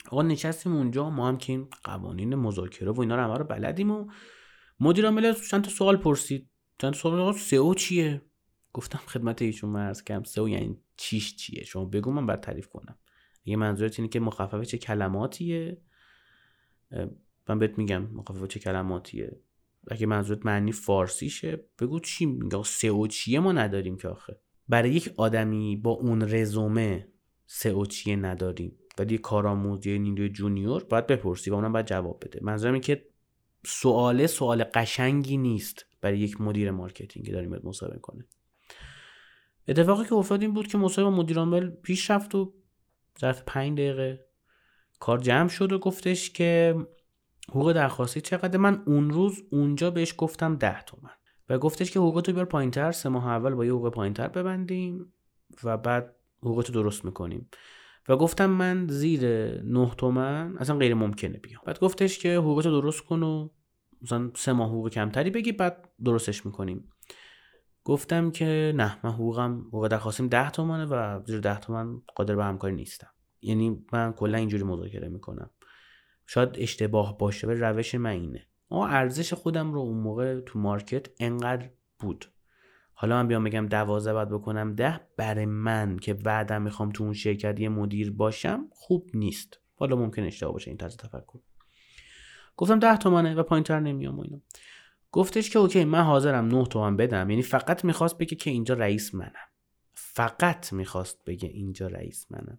آقا 0.09 0.23
نشستیم 0.23 0.76
اونجا 0.76 1.11
ما 1.11 1.28
هم 1.28 1.38
که 1.38 1.52
این 1.52 1.68
قوانین 1.85 2.35
مذاکره 2.35 2.90
و 2.90 3.00
اینا 3.00 3.16
رو 3.16 3.23
همه 3.23 3.38
رو 3.38 3.44
بلدیم 3.44 3.90
و 3.90 4.11
مدیر 4.80 5.04
عامل 5.04 5.33
چند 5.33 5.64
تا 5.64 5.71
سوال 5.71 5.97
پرسید. 5.97 6.50
چند 6.78 6.92
تا 6.92 6.99
سوال 6.99 7.33
سئو 7.33 7.75
چیه؟ 7.75 8.23
گفتم 8.73 8.99
خدمت 8.99 9.42
ایشون 9.42 9.71
مرز 9.71 10.04
کم 10.04 10.23
سئو 10.23 10.49
یعنی 10.49 10.78
چیش 10.97 11.37
چیه؟ 11.37 11.64
شما 11.64 11.85
بگو 11.85 12.11
من 12.11 12.26
بر 12.26 12.37
تعریف 12.37 12.68
کنم. 12.68 12.99
یه 13.44 13.56
منظورت 13.56 13.99
اینه 13.99 14.09
که 14.09 14.21
مخفف 14.21 14.62
چه 14.62 14.78
کلماتیه؟ 14.78 15.83
من 17.49 17.59
بهت 17.59 17.78
میگم 17.78 18.02
مخفف 18.02 18.45
چه 18.45 18.60
کلماتیه. 18.60 19.41
اگه 19.88 20.06
منظورت 20.06 20.47
معنی 20.47 20.73
فارسیشه 20.73 21.64
بگو 21.80 22.00
چی 22.00 22.26
میگه؟ 22.26 22.62
سئو 22.62 23.06
چیه 23.06 23.40
ما 23.40 23.52
نداریم 23.52 23.97
که 23.97 24.08
آخه. 24.08 24.38
برای 24.68 24.90
یک 24.90 25.10
آدمی 25.16 25.76
با 25.76 25.90
اون 25.90 26.23
رزومه 26.23 27.08
سئو 27.47 27.86
چیه 27.86 28.16
نداریم. 28.16 28.78
ولی 28.99 29.18
کارآموز 29.18 29.86
یا 29.86 29.97
نیروی 29.97 30.28
جونیور 30.28 30.84
باید 30.84 31.06
بپرسی 31.06 31.50
و 31.50 31.54
اونم 31.54 31.73
باید 31.73 31.86
جواب 31.86 32.25
بده. 32.25 32.40
منظورم 32.42 32.80
که 32.80 33.06
سواله 33.66 34.26
سوال 34.26 34.64
قشنگی 34.75 35.36
نیست 35.36 35.86
برای 36.00 36.18
یک 36.18 36.40
مدیر 36.40 36.70
marketing 36.71 37.32
داریم 37.32 37.50
باید 37.50 37.66
مصاحبه 37.66 37.99
کنه 37.99 38.25
اتفاقی 39.68 40.04
که 40.04 40.14
افتاد 40.14 40.42
این 40.42 40.54
بود 40.54 40.66
که 40.66 40.78
مصاحبه 40.78 41.16
مدیر 41.16 41.38
عامل 41.38 41.70
پیش 41.70 42.10
رفت 42.10 42.34
و 42.34 42.52
ظرف 43.20 43.42
پنج 43.47 43.78
دقیقه. 43.78 44.26
کار 45.00 45.18
جمع 45.18 45.49
شد 45.49 45.73
و 45.73 45.78
گفتش 45.78 46.30
که 46.30 46.76
حقوق 47.49 47.73
درخواستی 47.73 48.21
چقدر؟ 48.21 48.59
من 48.59 48.83
اون 48.87 49.11
روز 49.11 49.43
اونجا 49.50 49.91
بهش 49.91 50.15
گفتم 50.19 50.57
ده 50.57 50.83
تومن. 50.83 51.11
و 51.49 51.59
گفتش 51.59 51.91
که 51.91 51.99
حقوقتو 51.99 52.33
بیار 52.33 52.45
پایینتر 52.45 52.93
سه 52.93 53.09
ماه 53.09 53.28
اول 53.28 53.54
با 53.54 53.65
یه 53.65 53.73
حقوق 53.73 53.93
پایینتر 53.93 54.28
ببندیم 54.28 55.13
و 55.65 55.76
بعد 55.76 56.17
حقوقتو 56.43 56.73
درست 56.73 57.04
می‌کنیم. 57.04 57.49
و 58.09 58.17
گفتم 58.17 58.47
من 58.47 58.87
زیر 58.89 59.23
نه 59.63 59.91
تومن 59.91 60.57
اصلا 60.59 60.76
غیر 60.76 60.95
ممکنه 60.95 61.39
بیام. 61.39 61.63
بعد 61.67 61.78
گفتش 61.78 62.19
که 62.19 62.37
حقوقتو 62.37 62.80
درست 62.80 63.04
کن 63.04 63.23
و 63.23 63.49
مثلا 64.02 64.30
سه 64.35 64.52
ماه 64.52 64.69
حقوق 64.69 64.89
کمتری 64.89 65.30
بگی 65.30 65.52
بعد 65.52 65.89
درستش 66.04 66.47
می‌کنیم. 66.47 66.89
گفتم 67.85 68.30
که 68.30 68.73
نه 68.76 68.99
من 69.04 69.13
حقوقم 69.13 69.65
حقوق 69.69 69.89
درخواستیم 69.89 70.28
ده 70.28 70.50
تومنه 70.50 70.85
و 70.85 71.21
زیر 71.26 71.41
ده 71.41 71.61
تومن 71.61 72.02
قادر 72.17 72.37
به 72.37 72.45
همکاری 72.45 72.75
نیستم. 72.75 73.11
یعنی 73.43 73.85
من 73.93 74.13
کلا 74.13 74.39
اینجوری 74.39 74.63
مذاکره 74.63 75.09
می‌کنم. 75.09 75.50
شاید 76.26 76.49
اشتباه 76.54 77.19
باشه 77.19 77.47
و 77.47 77.50
روش 77.50 77.95
من 77.95 78.10
اینه. 78.10 78.47
اما 78.71 78.87
ارزش 78.87 79.32
خودم 79.32 79.73
رو 79.73 79.80
اون 79.80 79.99
موقع 79.99 80.41
تو 80.41 80.58
مارکت 80.58 81.06
انقدر 81.21 81.71
بود. 81.99 82.30
حالا 82.93 83.17
من 83.23 83.28
بیام 83.28 83.45
بگم 83.45 83.67
دوازه 83.67 84.13
باید 84.13 84.28
بکنم 84.28 84.75
ده 84.75 85.00
برای 85.17 85.47
من 85.47 85.99
که 85.99 86.15
بعدم 86.15 86.63
می‌خوام 86.63 86.91
تو 86.91 87.04
اون 87.04 87.13
شرکت 87.13 87.60
یه 87.60 87.69
مدیر 87.69 88.10
باشم 88.13 88.69
خوب 88.73 89.10
نیست. 89.15 89.60
حالا 89.75 89.97
ممکن 89.97 90.23
اشتباه 90.23 90.52
باشه 90.52 90.71
این 90.71 90.78
طرز 90.78 90.97
تفکر. 90.97 91.39
گفتم 92.56 92.78
ده 92.78 92.97
تومنه 92.97 93.34
و 93.34 93.43
پایینتر 93.43 93.80
نمیام 93.80 94.19
و 94.19 94.23
اینا. 94.23 94.41
گفتش 95.13 95.50
که 95.50 95.58
okay 95.58 95.84
من 95.84 96.02
حاضرم 96.02 96.45
نه 96.45 96.65
تومن 96.65 96.97
بدم. 96.97 97.30
یعنی 97.30 97.43
فقط 97.43 97.84
می‌خواست 97.84 98.19
بگه 98.19 98.37
که 98.37 98.50
اینجا 98.50 98.75
رئیس 98.75 99.15
منم. 99.15 99.32
فقط 99.93 100.73
می‌خواست 100.73 101.25
بگه 101.25 101.49
اینجا 101.49 101.87
رئیس 101.87 102.26
منم. 102.30 102.58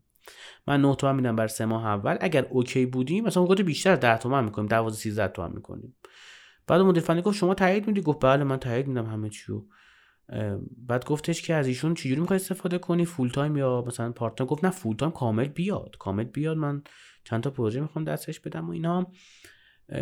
من 0.68 0.82
9 0.82 0.96
تومن 0.96 1.16
میدم 1.16 1.36
بر 1.36 1.48
سه 1.48 1.66
ماه 1.66 1.86
اول. 1.86 2.18
اگر 2.22 2.46
okay 2.50 2.86
بودیم 2.86 3.24
مثلا 3.24 3.44
حقوق 3.44 3.62
بیشتر 3.62 3.96
10 3.96 4.18
تومن 4.18 4.44
می‌کنیم 4.44 4.68
12 4.68 4.98
13 4.98 5.28
تومن 5.28 5.52
می‌کنیم. 5.56 5.96
بعد 6.68 6.82
مدیر 6.82 7.04
فنی 7.04 7.22
گفت 7.22 7.38
شما 7.38 7.54
تایید 7.54 7.88
میدی؟ 7.88 8.02
گفت 8.02 8.20
بله 8.26 8.44
من 8.44 8.58
تایید 8.58 8.88
میدم 8.88 9.06
همه 9.06 9.30
چیو 9.30 9.62
بعد 10.78 11.06
گفتش 11.06 11.42
که 11.42 11.54
از 11.54 11.68
ایشون 11.68 11.94
چجوری 11.94 12.22
می‌خوای 12.22 12.40
استفاده 12.40 12.78
کنی؟ 12.78 13.06
full 13.06 13.30
time 13.30 13.58
یا 13.58 13.84
مثلا 13.88 14.12
part 14.12 14.42
گفت 14.42 14.66
نه 14.66 14.72
full 14.72 14.96
time 14.96 15.12
کامل 15.12 15.48
بیاد. 15.48 15.96
کامل 16.00 16.24
بیاد 16.24 16.58
من 16.58 16.84
چند 17.24 17.44
تا 17.44 17.50
پروژه 17.50 17.82
می‌خوام 17.82 18.06
دستش 18.06 18.40
بدم 18.40 18.68
و 18.68 18.72
اینا. 18.72 19.12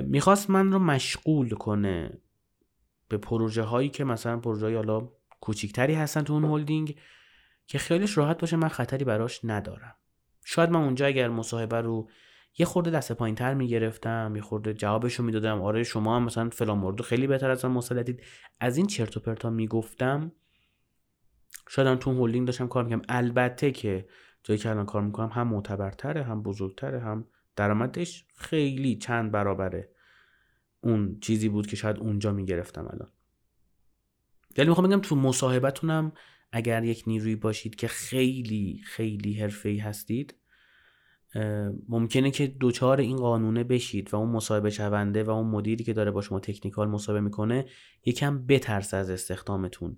می‌خواست 0.03 0.49
من 0.49 0.71
رو 0.71 0.79
مشغول 0.79 1.49
کنه 1.49 2.21
به 3.07 3.17
پروژه 3.17 3.63
هایی 3.63 3.89
که 3.89 4.03
مثلا 4.03 4.39
پروژه 4.39 4.65
های 4.65 4.75
حالا 4.75 5.09
کوچیکتری 5.41 5.93
هستن 5.93 6.21
تو 6.21 6.33
اون 6.33 6.45
هلدینگ 6.45 6.95
که 7.67 7.77
خیلیش 7.77 8.17
راحت 8.17 8.41
باشه 8.41 8.57
من 8.57 8.67
خطری 8.67 9.05
براش 9.05 9.39
ندارم. 9.43 9.95
شاید 10.45 10.69
من 10.69 10.82
اونجا 10.82 11.06
اگر 11.06 11.29
مصاحبه 11.29 11.82
رو 11.82 12.10
یه 12.58 12.65
خورده 12.65 12.91
دست 12.91 13.12
پایین 13.12 13.36
تر 13.36 13.53
می‌گرفتم 13.53 14.34
یه 14.36 14.41
خورده 14.41 14.73
جوابش 14.73 15.13
رو 15.13 15.25
می‌دادم. 15.25 15.62
آره 15.62 15.84
شما 15.84 16.15
هم 16.15 16.23
مثلا 16.23 16.49
فلان 16.49 16.77
مورد 16.77 17.01
خیلی 17.01 17.27
بهتر 17.27 17.51
از 17.51 17.65
من 17.65 17.71
مسلطید 17.71 18.23
از 18.60 18.77
این 18.77 18.88
چرت 18.88 19.17
و 19.17 19.19
پرتا 19.19 19.49
می‌گفتم 19.49 20.32
شاید 21.69 21.88
هم 21.88 21.95
تو 21.95 22.12
هولدینگ 22.12 22.47
داشتم 22.47 22.67
کار 22.67 22.84
می‌کنم 22.84 23.01
البته 23.10 23.71
که 23.71 24.08
جایی 24.43 24.60
که 24.60 24.69
الان 24.69 24.86
کار 24.86 25.01
می‌کنم 25.01 25.29
هم 25.29 25.47
معتبرتره 25.47 26.23
هم 26.23 26.43
بزرگتره 26.43 26.99
هم 26.99 27.27
درآمدش 27.56 28.25
خیلی 28.36 28.95
چند 28.95 29.32
برابره. 29.32 29.89
اون 30.82 31.19
چیزی 31.19 31.49
بود 31.49 31.67
که 31.67 31.75
شاید 31.75 31.97
اونجا 31.97 32.32
می‌گرفتم 32.32 32.88
الان. 32.88 33.12
ولی 34.58 34.69
می‌خوام 34.69 34.88
بگم 34.88 35.01
تو 35.01 35.15
مصاحبتونم 35.15 36.12
اگر 36.56 36.84
یک 36.84 37.04
نیروی 37.08 37.36
باشید 37.36 37.76
که 37.76 37.88
خیلی 37.88 38.82
خیلی 38.86 39.34
حرفه‌ای 39.34 39.78
هستید 39.78 40.36
ممکنه 41.89 42.32
که 42.32 42.48
دوچار 42.48 43.00
این 43.00 43.18
قانونه 43.18 43.63
بشید 43.63 44.13
و 44.13 44.18
اون 44.18 44.30
مصاحبه 44.30 44.70
شونده 44.70 45.24
و 45.24 45.30
اون 45.30 45.48
مدیری 45.48 45.84
که 45.84 45.94
داره 45.94 46.12
با 46.12 46.22
شما 46.22 46.39
تکنیکال 46.39 46.88
مصاحبه 46.88 47.22
می‌کنه 47.22 47.66
یکم 48.06 48.46
بترس 48.46 48.94
از 48.94 49.10
استخدامتون. 49.10 49.98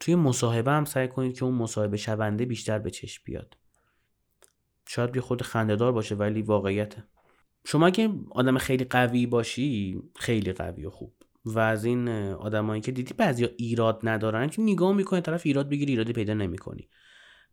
توی 0.00 0.14
مصاحبه 0.14 0.70
هم 0.70 0.84
سعی 0.84 1.08
کنید 1.08 1.38
که 1.38 1.44
اون 1.44 1.54
مصاحبه 1.54 1.96
شونده 1.96 2.44
بیشتر 2.44 2.78
به 2.78 2.90
چشم 2.90 3.22
بیاد. 3.26 3.56
شاید 4.86 5.12
بی 5.12 5.20
خود 5.20 5.42
خندهدار 5.42 5.92
باشه 5.92 6.14
ولی 6.14 6.42
واقعیته. 6.42 7.04
شما 7.66 7.90
که 7.90 8.10
آدم 8.30 8.58
خیلی 8.58 8.84
قوی 8.84 9.26
باشی 9.26 10.02
خیلی 10.16 10.52
قوی 10.52 10.84
و 10.84 10.90
خوب. 10.90 11.12
و 11.44 11.58
از 11.58 11.84
این 11.84 12.08
آدمایی 12.32 12.80
که 12.80 12.92
دیدی 12.92 13.14
بعضیا 13.14 13.48
ایراد 13.56 14.00
ندارن 14.02 14.48
که 14.48 14.62
نگاه 14.62 14.92
می‌کنه 14.92 15.20
طرف 15.20 15.42
ایراد 15.44 15.68
بگیری 15.68 15.92
ایرادی 15.92 16.12
پیدا 16.12 16.34
نمی‌کنی. 16.34 16.88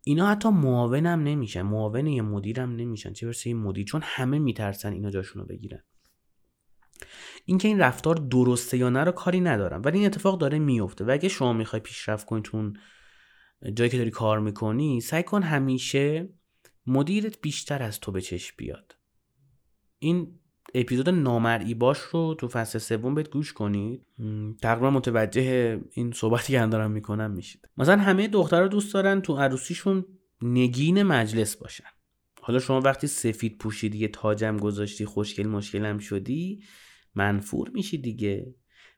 اینا 0.03 0.27
حتی 0.27 0.49
معاونم 0.49 1.23
نمیشن 1.23 1.61
معاون 1.61 2.07
یه 2.07 2.21
مدیرم 2.21 2.75
نمیشن 2.75 3.13
چه 3.13 3.25
برسه 3.25 3.53
مدیر 3.53 3.85
چون 3.85 4.01
همه 4.03 4.39
میترسن 4.39 4.93
اینا 4.93 5.09
جاشونو 5.09 5.45
بگیرن. 5.45 5.83
اینکه 7.45 7.67
این 7.67 7.79
رفتار 7.79 8.15
درسته 8.15 8.77
یا 8.77 8.89
نه 8.89 9.03
رو 9.03 9.11
کاری 9.11 9.41
ندارم 9.41 9.81
ولی 9.85 9.97
این 9.97 10.07
اتفاق 10.07 10.39
داره 10.39 10.59
میفته 10.59 11.05
و 11.05 11.11
اگه 11.11 11.29
شما 11.29 11.53
می‌خوای 11.53 11.79
پیشرفت 11.79 12.25
کنی 12.25 12.41
تو 12.41 12.73
جایی 13.73 13.89
که 13.89 13.97
داری 13.97 14.11
کار 14.11 14.39
می‌کنی 14.39 15.01
سعی 15.01 15.23
کن 15.23 15.43
همیشه 15.43 16.29
مدیرت 16.87 17.41
بیشتر 17.41 17.83
از 17.83 17.99
تو 17.99 18.11
به 18.11 18.21
چشم 18.21 18.55
بیاد. 18.57 18.97
این 19.99 20.39
اپیزود 20.73 21.09
نامرئی 21.09 21.73
باش 21.73 21.99
رو 21.99 22.35
تو 22.39 22.47
فصل 22.47 22.79
سوم 22.79 23.15
بهت 23.15 23.29
گوش 23.29 23.53
کنید. 23.53 24.05
تقریبا 24.61 24.89
متوجه 24.89 25.79
این 25.91 26.11
صحبتی 26.11 26.53
که 26.53 26.59
دارم 26.59 26.91
می‌کنم 26.91 27.31
میشید. 27.31 27.69
مثلا 27.77 27.97
همه 27.97 28.27
دخترها 28.27 28.67
دوست 28.67 28.93
دارن 28.93 29.21
تو 29.21 29.37
عروسیشون 29.37 30.05
نگین 30.41 31.03
مجلس 31.03 31.55
باشن. 31.55 31.83
حالا 32.41 32.59
شما 32.59 32.79
وقتی 32.79 33.07
سفید 33.07 33.57
پوشیدی 33.57 33.97
یه 33.97 34.07
تاجم 34.07 34.57
گذاشتی 34.57 35.05
خوشگل 35.05 35.47
مشکلم 35.47 35.97
شدی 35.97 36.63
منفور 37.15 37.69
میشی 37.69 37.97
دیگه. 37.97 38.55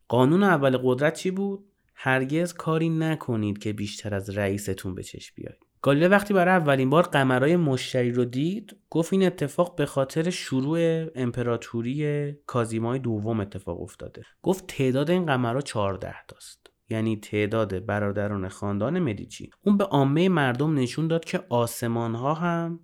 قانون 0.07 0.43
اول 0.43 0.77
قدرت 0.83 1.13
چی 1.13 1.31
بود؟ 1.31 1.65
هرگز 1.95 2.53
کاری 2.53 2.89
نکنید 2.89 3.57
که 3.57 3.73
بیشتر 3.73 4.15
از 4.15 4.29
رئیستون 4.29 4.95
به 4.95 5.03
چشم 5.03 5.33
بیاید. 5.35 5.57
گالیله 5.85 6.07
وقتی 6.07 6.33
برای 6.33 6.53
اولین 6.53 6.89
بار 6.89 7.03
قمرای 7.03 7.55
مشتری 7.55 8.11
رو 8.11 8.25
دید 8.25 8.77
گفت 8.89 9.13
این 9.13 9.23
اتفاق 9.23 9.75
به 9.75 9.85
خاطر 9.85 10.29
شروع 10.29 11.05
امپراتوری 11.15 12.31
کازیمای 12.45 12.99
دوم 12.99 13.39
اتفاق 13.39 13.81
افتاده. 13.81 14.23
گفت 14.41 14.67
تعداد 14.67 15.09
این 15.09 15.25
قمرها 15.25 15.61
14 15.61 16.15
تاست. 16.27 16.67
یعنی 16.89 17.17
تعداد 17.17 17.85
برادران 17.85 18.49
خاندان 18.49 18.99
مدیچی. 18.99 19.49
اون 19.65 19.77
به 19.77 19.83
عامه 19.83 20.29
مردم 20.29 20.79
نشون 20.79 21.07
داد 21.07 21.25
که 21.25 21.43
آسمان 21.49 22.15
ها 22.15 22.33
هم 22.33 22.79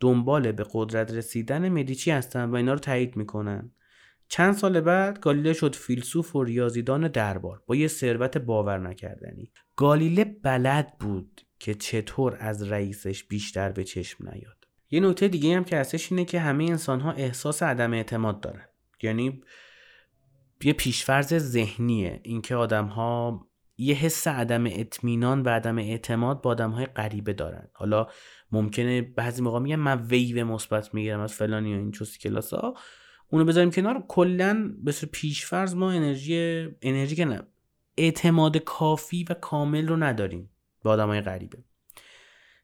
دنبال 0.00 0.52
به 0.52 0.64
قدرت 0.72 1.12
رسیدن 1.12 1.68
مدیچی 1.68 2.10
هستن 2.10 2.50
و 2.50 2.54
اینا 2.54 2.72
رو 2.72 2.78
تایید 2.78 3.16
می‌کنن. 3.16 3.72
چند 4.28 4.54
سال 4.54 4.80
بعد 4.80 5.20
گالیله 5.20 5.52
شد 5.52 5.74
فیلسوف 5.74 6.36
و 6.36 6.44
ریاضیدان 6.44 7.08
دربار 7.08 7.62
با 7.66 7.76
یه 7.76 7.88
ثروت 7.88 8.38
باور 8.38 8.78
نکردنی. 8.78 9.52
گالیله 9.76 10.24
بلد 10.24 10.98
بود 11.00 11.40
که 11.64 11.74
چطور 11.74 12.36
از 12.40 12.62
رئیسش 12.62 13.24
بیشتر 13.24 13.72
به 13.72 13.84
چشم 13.84 14.28
نیاد. 14.28 14.68
یه 14.90 15.00
نکته 15.00 15.28
دیگه 15.28 15.56
هم 15.56 15.64
که 15.64 15.76
هستش 15.76 16.12
اینه 16.12 16.24
که 16.24 16.40
همه 16.40 16.64
انسان 16.64 17.00
ها 17.00 17.12
احساس 17.12 17.62
عدم 17.62 17.92
اعتماد 17.92 18.40
دارن. 18.40 18.68
یعنی 19.02 19.42
یه 20.64 20.72
پیشفرز 20.72 21.34
ذهنیه 21.34 22.20
اینکه 22.22 22.54
آدم 22.54 22.86
ها 22.86 23.46
یه 23.76 23.94
حس 23.94 24.28
عدم 24.28 24.64
اطمینان 24.66 25.42
و 25.42 25.48
عدم 25.48 25.78
اعتماد 25.78 26.42
با 26.42 26.50
آدم 26.50 26.70
های 26.70 26.86
غریبه 26.86 27.32
دارن. 27.32 27.68
حالا 27.72 28.06
ممکنه 28.52 29.02
بعضی 29.02 29.42
موقع 29.42 29.58
میگن 29.58 29.76
من 29.76 30.02
ویو 30.02 30.44
مثبت 30.44 30.94
می‌گیرم 30.94 31.20
از 31.20 31.32
فلانی 31.32 31.74
و 31.74 31.78
این 31.78 31.90
چوسی 31.90 32.18
کلاس 32.18 32.54
ها. 32.54 32.74
اونو 33.30 33.44
بذاریم 33.44 33.70
کنار. 33.70 34.04
کلا 34.08 34.74
به 34.82 34.92
پیشفرز 35.12 35.74
ما 35.74 35.90
انرژی 35.90 36.68
انرژی 36.82 37.16
که 37.16 37.24
نه 37.24 37.42
اعتماد 37.96 38.56
کافی 38.56 39.24
و 39.30 39.34
کامل 39.34 39.88
رو 39.88 39.96
نداریم. 39.96 40.50
به 40.84 41.02
های 41.02 41.20
غریبه. 41.20 41.64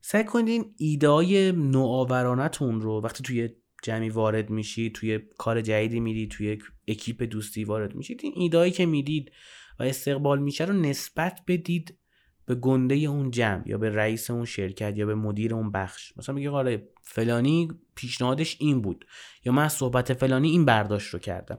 سعی 0.01 0.25
کنید 0.25 1.05
های 1.05 1.53
نوآورانتون 1.53 2.81
رو 2.81 3.01
وقتی 3.01 3.23
توی 3.23 3.49
جمعی 3.83 4.09
وارد 4.09 4.51
میشید 4.51 4.95
توی 4.95 5.19
کار 5.39 5.61
جدیدی 5.61 6.01
می‌دید 6.01 6.31
توی 6.31 6.59
اکیپ 6.89 7.23
دوستی 7.23 7.65
وارد 7.65 7.95
میشید 7.95 8.21
این 8.23 8.33
ایدهایی 8.37 8.73
که 8.73 8.87
می‌دید 8.87 9.33
و 9.81 9.83
استقبال 9.83 10.39
میشه 10.39 10.65
رو 10.65 10.73
نسبت 10.73 11.41
بدید 11.47 11.99
به 12.47 12.55
گنده 12.55 12.95
اون 12.95 13.31
جمع 13.31 13.69
یا 13.69 13.79
به 13.79 13.91
رئیس 13.91 14.31
اون 14.31 14.45
شرکت 14.45 14.97
یا 14.97 15.07
به 15.07 15.15
مدیر 15.15 15.55
اون 15.55 15.71
بخش. 15.71 16.17
مثلا 16.17 16.35
میگه 16.35 16.51
آره 16.51 16.89
فلانی 17.03 17.69
پیشنهادش 17.95 18.57
این 18.61 18.83
بود 18.83 19.05
یا 19.45 19.53
من 19.53 19.69
صحبت 19.69 20.13
فلانی 20.13 20.51
این 20.51 20.65
برداشت 20.65 21.15
رو 21.15 21.19
کردم. 21.19 21.59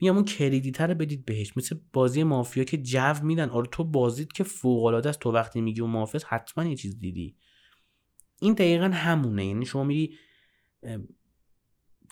میگم 0.00 0.14
اون 0.14 0.24
کردیت 0.24 0.80
رو 0.80 0.94
بدید 0.94 1.24
بهش. 1.24 1.56
مثل 1.56 1.76
بازی 1.92 2.22
مافیا 2.22 2.64
که 2.64 2.76
جو 2.76 3.14
میدن. 3.22 3.48
آره 3.48 3.68
تو 3.72 3.84
بازید 3.84 4.32
که 4.32 4.44
فوق 4.44 4.84
العاده 4.84 5.08
است. 5.08 5.20
تو 5.20 5.32
وقتی 5.32 5.60
میگی 5.60 5.80
اون 5.80 5.90
محافظ 5.90 6.24
حتما 6.24 6.64
یه 6.64 6.76
چیز 6.76 6.98
دیدی. 6.98 7.36
این 8.40 8.54
دقیقا 8.54 8.84
همونه. 8.84 9.46
یعنی 9.46 9.66
شما 9.66 9.84
میری 9.84 10.18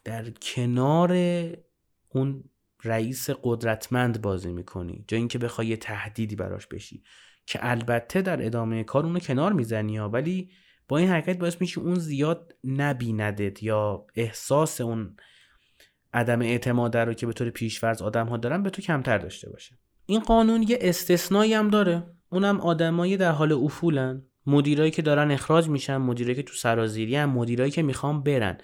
در 0.04 0.30
کنار 0.30 1.16
اون 2.08 2.44
رئیس 2.84 3.30
قدرتمند 3.42 4.22
بازی 4.22 4.52
می‌کنی. 4.52 5.04
جا 5.08 5.16
اینکه 5.16 5.38
بخوای 5.38 5.66
یه 5.66 5.76
تهدیدی 5.76 6.36
براش 6.36 6.66
بشی. 6.66 7.02
که 7.46 7.58
البته 7.62 8.22
در 8.22 8.46
ادامه 8.46 8.84
کار 8.84 9.06
اونو 9.06 9.18
کنار 9.18 9.52
می‌زنی 9.52 9.96
ها. 9.96 10.08
ولی 10.08 10.50
با 10.88 10.98
این 10.98 11.08
حرکت 11.08 11.38
باعث 11.38 11.60
میشه 11.60 11.80
اون 11.80 11.94
زیاد 11.94 12.54
نبیندت 12.64 13.62
یا 13.62 14.06
احساس 14.14 14.80
اون 14.80 15.16
عدم 16.16 16.42
اعتماد 16.42 16.96
رو 16.96 17.14
که 17.14 17.26
به 17.26 17.32
طور 17.32 17.50
پیشورز 17.50 18.02
آدم 18.02 18.26
ها 18.26 18.36
دارن 18.36 18.62
به 18.62 18.70
تو 18.70 18.82
کمتر 18.82 19.18
داشته 19.18 19.50
باشه. 19.50 19.78
این 20.06 20.20
قانون 20.20 20.62
یه 20.62 20.78
استثنایی 20.80 21.54
هم 21.54 21.70
داره. 21.70 22.02
اونم 22.30 22.60
آدمایی 22.60 23.16
در 23.16 23.32
حال 23.32 23.52
افولن. 23.52 24.22
مدیرایی 24.46 24.90
که 24.90 25.02
دارن 25.02 25.30
اخراج 25.30 25.68
میشن 25.68 25.96
مدیرایی 25.96 26.36
که 26.36 26.42
تو 26.42 26.54
سرازیری 26.54 27.16
هم 27.16 27.30
مدیرایی 27.30 27.70
که 27.70 27.82
می‌خوان 27.82 28.22
برن. 28.22 28.58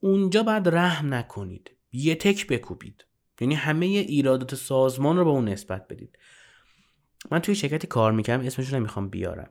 اونجا 0.00 0.42
بعد 0.42 0.68
رحم 0.68 1.14
نکنید. 1.14 1.70
یه 1.92 2.14
تک 2.14 2.46
بکوبید. 2.46 3.04
یعنی 3.40 3.54
همه 3.54 3.86
ایرادات 3.86 4.54
سازمان 4.54 5.16
رو 5.16 5.24
به 5.24 5.30
اون 5.30 5.48
نسبت 5.48 5.88
بدید. 5.88 6.18
من 7.30 7.38
توی 7.38 7.54
شرکتی 7.54 7.86
کار 7.86 8.12
می‌کردم 8.12 8.46
اسمشون 8.46 8.78
نمی‌خوام 8.78 9.08
بیارم. 9.08 9.50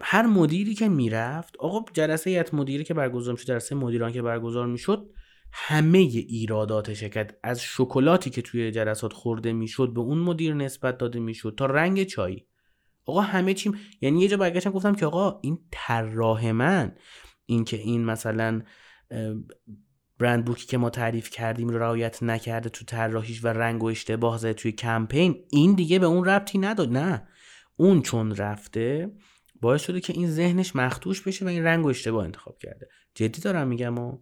هر 0.00 0.26
مدیری 0.26 0.74
که 0.74 0.88
می‌رفت 0.88 1.56
آقا 1.56 1.84
جلسه 1.92 2.30
هیئت 2.30 2.54
مدیری 2.54 2.84
که 2.84 2.94
برگزار 2.94 3.32
می‌شد 3.32 3.46
جلسه 3.46 3.74
مدیران 3.74 4.12
که 4.12 4.22
برگزار 4.22 4.66
می‌شد 4.66 5.10
همه 5.52 5.98
ایرادات 5.98 6.94
شرکت 6.94 7.36
از 7.42 7.62
شکلاتی 7.62 8.30
که 8.30 8.42
توی 8.42 8.70
جلسات 8.70 9.12
خورده 9.12 9.52
می‌شد 9.52 9.92
به 9.94 10.00
اون 10.00 10.18
مدیر 10.18 10.54
نسبت 10.54 10.98
داده 10.98 11.20
می‌شد 11.20 11.54
تا 11.56 11.66
رنگ 11.66 12.02
چای 12.04 12.42
آقا 13.04 13.20
همه 13.20 13.54
چیم 13.54 13.78
یعنی 14.00 14.20
یه 14.20 14.28
جا 14.28 14.36
برگشتم 14.36 14.70
گفتم 14.70 14.94
که 14.94 15.06
آقا 15.06 15.40
این 15.42 15.58
طراح 15.70 16.50
من 16.50 16.96
این 17.46 17.64
که 17.64 17.76
این 17.76 18.04
مثلا 18.04 18.62
برند 20.18 20.44
بوکی 20.44 20.66
که 20.66 20.78
ما 20.78 20.90
تعریف 20.90 21.30
کردیم 21.30 21.68
رو 21.68 21.78
رعایت 21.78 22.22
نکرده 22.22 22.68
تو 22.68 22.84
طراحیش 22.84 23.44
و 23.44 23.48
رنگ 23.48 23.82
و 23.82 23.86
اشتباه 23.86 24.38
زده 24.38 24.54
توی 24.54 24.72
کمپین 24.72 25.44
این 25.50 25.74
دیگه 25.74 25.98
به 25.98 26.06
اون 26.06 26.24
ربطی 26.24 26.58
نداد. 26.58 26.92
نه. 26.92 27.28
اون 27.76 28.02
چون 28.02 28.36
رفته 28.36 29.12
باعث 29.60 29.82
شده 29.82 30.00
که 30.00 30.12
این 30.12 30.30
ذهنش 30.30 30.76
مختوش 30.76 31.22
بشه 31.22 31.44
و 31.44 31.48
این 31.48 31.64
رنگ 31.64 31.84
و 31.84 31.88
اشتباه 31.88 32.24
انتخاب 32.24 32.58
کرده. 32.58 32.88
جدی 33.14 33.40
دارم 33.40 33.68
میگم 33.68 33.98
و 33.98 34.18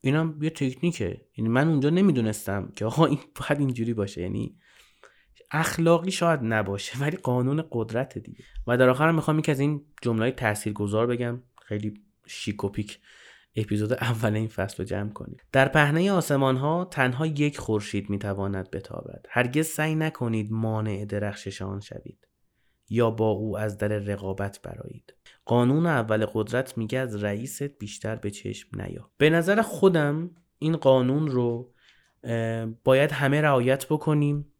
اینم 0.00 0.38
یه 0.42 0.50
تکنیکه. 0.50 1.20
یعنی 1.36 1.48
من 1.48 1.68
اونجا 1.68 1.90
نمی‌دونستم 1.90 2.72
که 2.76 2.84
آقا 2.84 3.06
این 3.06 3.18
باید 3.34 3.60
اینجوری 3.60 3.94
باشه. 3.94 4.22
یعنی 4.22 4.56
اخلاقی 5.50 6.10
شاید 6.10 6.40
نباشه 6.42 6.98
ولی 6.98 7.16
قانون 7.16 7.64
قدرت 7.70 8.18
دیگه. 8.18 8.44
و 8.66 8.76
در 8.76 8.88
آخر 8.88 9.12
می‌خوام 9.12 9.38
یکی 9.38 9.50
از 9.50 9.60
این 9.60 9.84
جمله 10.02 10.30
تاثیرگذار 10.30 11.06
بگم. 11.06 11.42
خیلی 11.62 11.94
شیک 12.26 12.56
اپیزود 13.56 13.92
اول 13.92 14.34
این 14.34 14.48
فصل 14.48 14.76
رو 14.78 14.84
جمع 14.84 15.12
کنید 15.12 15.44
در 15.52 15.68
پهنه 15.68 16.12
آسمان 16.12 16.56
ها 16.56 16.84
تنها 16.84 17.26
یک 17.26 17.58
خورشید 17.58 18.10
می‌تواند 18.10 18.70
بتابد. 18.70 19.26
هرگز 19.30 19.66
سعی 19.66 19.94
نکنید 19.94 20.52
مانع 20.52 21.04
درخششان 21.04 21.80
شوید 21.80 22.28
یا 22.88 23.10
با 23.10 23.30
او 23.30 23.58
از 23.58 23.78
در 23.78 23.88
رقابت 23.88 24.62
برایید 24.62 25.14
قانون 25.50 25.86
اول 25.86 26.26
قدرت 26.26 26.78
میگه 26.78 26.98
از 26.98 27.24
رئیست 27.24 27.62
بیشتر 27.62 28.16
به 28.16 28.30
چشم 28.30 28.82
نیا. 28.82 29.10
به 29.18 29.30
نظر 29.30 29.62
خودم 29.62 30.30
این 30.58 30.76
قانون 30.76 31.28
رو 31.28 31.74
باید 32.84 33.12
همه 33.12 33.40
رعایت 33.40 33.86
بکنیم 33.86 34.52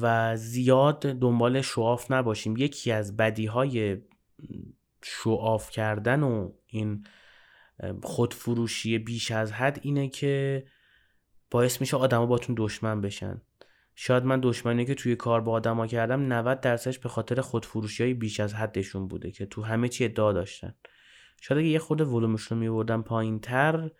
و 0.00 0.36
زیاد 0.36 1.00
دنبال 1.00 1.60
شعاف 1.60 2.10
نباشیم. 2.10 2.56
یکی 2.56 2.92
از 2.92 3.16
بدی 3.16 3.46
های 3.46 3.96
شعاف 5.02 5.70
کردن 5.70 6.22
و 6.22 6.52
این 6.66 7.06
خودفروشی 8.02 8.98
بیش 8.98 9.30
از 9.30 9.52
حد 9.52 9.78
اینه 9.82 10.08
که 10.08 10.64
باعث 11.50 11.80
میشه 11.80 11.96
آدما 11.96 12.26
باتون 12.26 12.54
دشمن 12.58 13.00
بشن. 13.00 13.40
شاید 13.94 14.24
من 14.24 14.40
دشمنی 14.42 14.84
که 14.84 14.94
توی 14.94 15.16
کار 15.16 15.40
با 15.40 15.52
آدما 15.52 15.86
کردم 15.86 16.32
90 16.32 16.60
درصدش 16.60 16.98
به 16.98 17.08
خاطر 17.08 17.40
خودفروشی 17.40 18.02
های 18.02 18.14
بیش 18.14 18.40
از 18.40 18.54
حدشون 18.54 19.08
بوده 19.08 19.30
که 19.30 19.46
تو 19.46 19.62
همه 19.62 19.88
چی 19.88 20.04
ادعا 20.04 20.32
داشتن. 20.32 20.74
شاید 21.40 21.58
اگه 21.60 21.68
یه 21.68 21.78
خود 21.78 22.00
ولومش 22.00 22.42
رو 22.42 22.56
میبردم 22.56 23.02
پایین 23.02 23.40
تر 23.40 23.90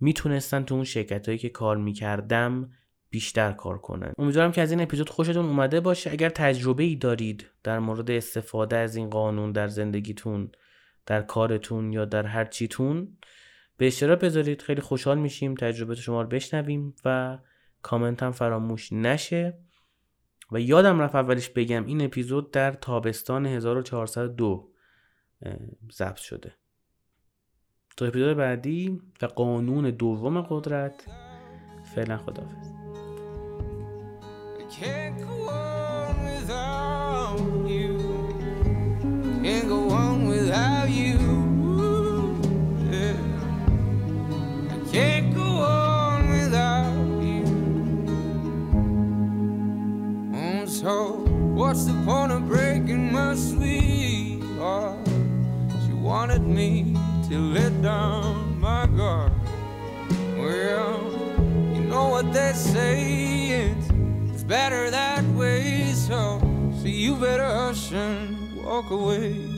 می‌تونستن 0.00 0.62
تو 0.62 0.74
اون 0.74 0.84
شرکت 0.84 1.26
هایی 1.26 1.38
که 1.38 1.48
کار 1.48 1.76
می‌کردم 1.76 2.70
بیشتر 3.10 3.52
کار 3.52 3.78
کنن. 3.78 4.12
امیدوارم 4.18 4.52
که 4.52 4.62
از 4.62 4.70
این 4.70 4.80
اپیزود 4.80 5.10
خوشتون 5.10 5.46
اومده 5.46 5.80
باشه. 5.80 6.10
اگر 6.10 6.28
تجربه 6.28 6.82
ای 6.82 6.96
دارید 6.96 7.46
در 7.62 7.78
مورد 7.78 8.10
استفاده 8.10 8.76
از 8.76 8.96
این 8.96 9.10
قانون 9.10 9.52
در 9.52 9.68
زندگیتون 9.68 10.50
در 11.06 11.22
کارتون 11.22 11.92
یا 11.92 12.04
در 12.04 12.26
هر 12.26 12.44
چیتون 12.44 13.16
به 13.76 13.86
اشتراک 13.86 14.20
بذارید. 14.20 14.62
خیلی 14.62 14.80
خوشحال 14.80 15.18
میشیم 15.18 15.54
تجربه 15.54 15.94
شما 15.94 16.22
رو 16.22 16.28
بشنویم 16.28 16.94
و 17.04 17.38
کامنت 17.82 18.22
هم 18.22 18.32
فراموش 18.32 18.92
نشه. 18.92 19.58
و 20.52 20.60
یادم 20.60 21.00
رفت 21.00 21.14
اولش 21.14 21.48
بگم 21.48 21.86
این 21.86 22.04
اپیزود 22.04 22.50
در 22.50 22.72
تابستان 22.72 23.46
1402 23.46 24.72
ضبط 25.92 26.16
شده. 26.16 26.54
تا 27.96 28.06
اپیزود 28.06 28.34
بعدی 28.34 29.02
و 29.22 29.26
قانون 29.26 29.90
دوم 29.90 30.42
قدرت 30.42 31.04
فعلا 31.94 32.16
خدافز 32.16 32.72
What's 51.72 51.86
the 51.86 52.02
point 52.04 52.30
of 52.30 52.48
breaking 52.48 53.12
my 53.12 53.34
sweet 53.34 54.42
heart? 54.58 55.08
She 55.86 55.94
wanted 55.94 56.42
me 56.42 56.94
to 57.30 57.38
let 57.38 57.80
down 57.80 58.60
my 58.60 58.84
guard. 58.84 59.32
Well, 60.36 61.00
you 61.72 61.80
know 61.84 62.10
what 62.10 62.30
they 62.34 62.52
say, 62.52 63.70
it's, 63.70 63.88
it's 64.34 64.44
better 64.44 64.90
that 64.90 65.24
way. 65.28 65.92
So, 65.94 66.40
so 66.78 66.88
you 66.88 67.16
better 67.16 67.46
hush 67.46 67.90
and 67.90 68.54
walk 68.62 68.90
away. 68.90 69.51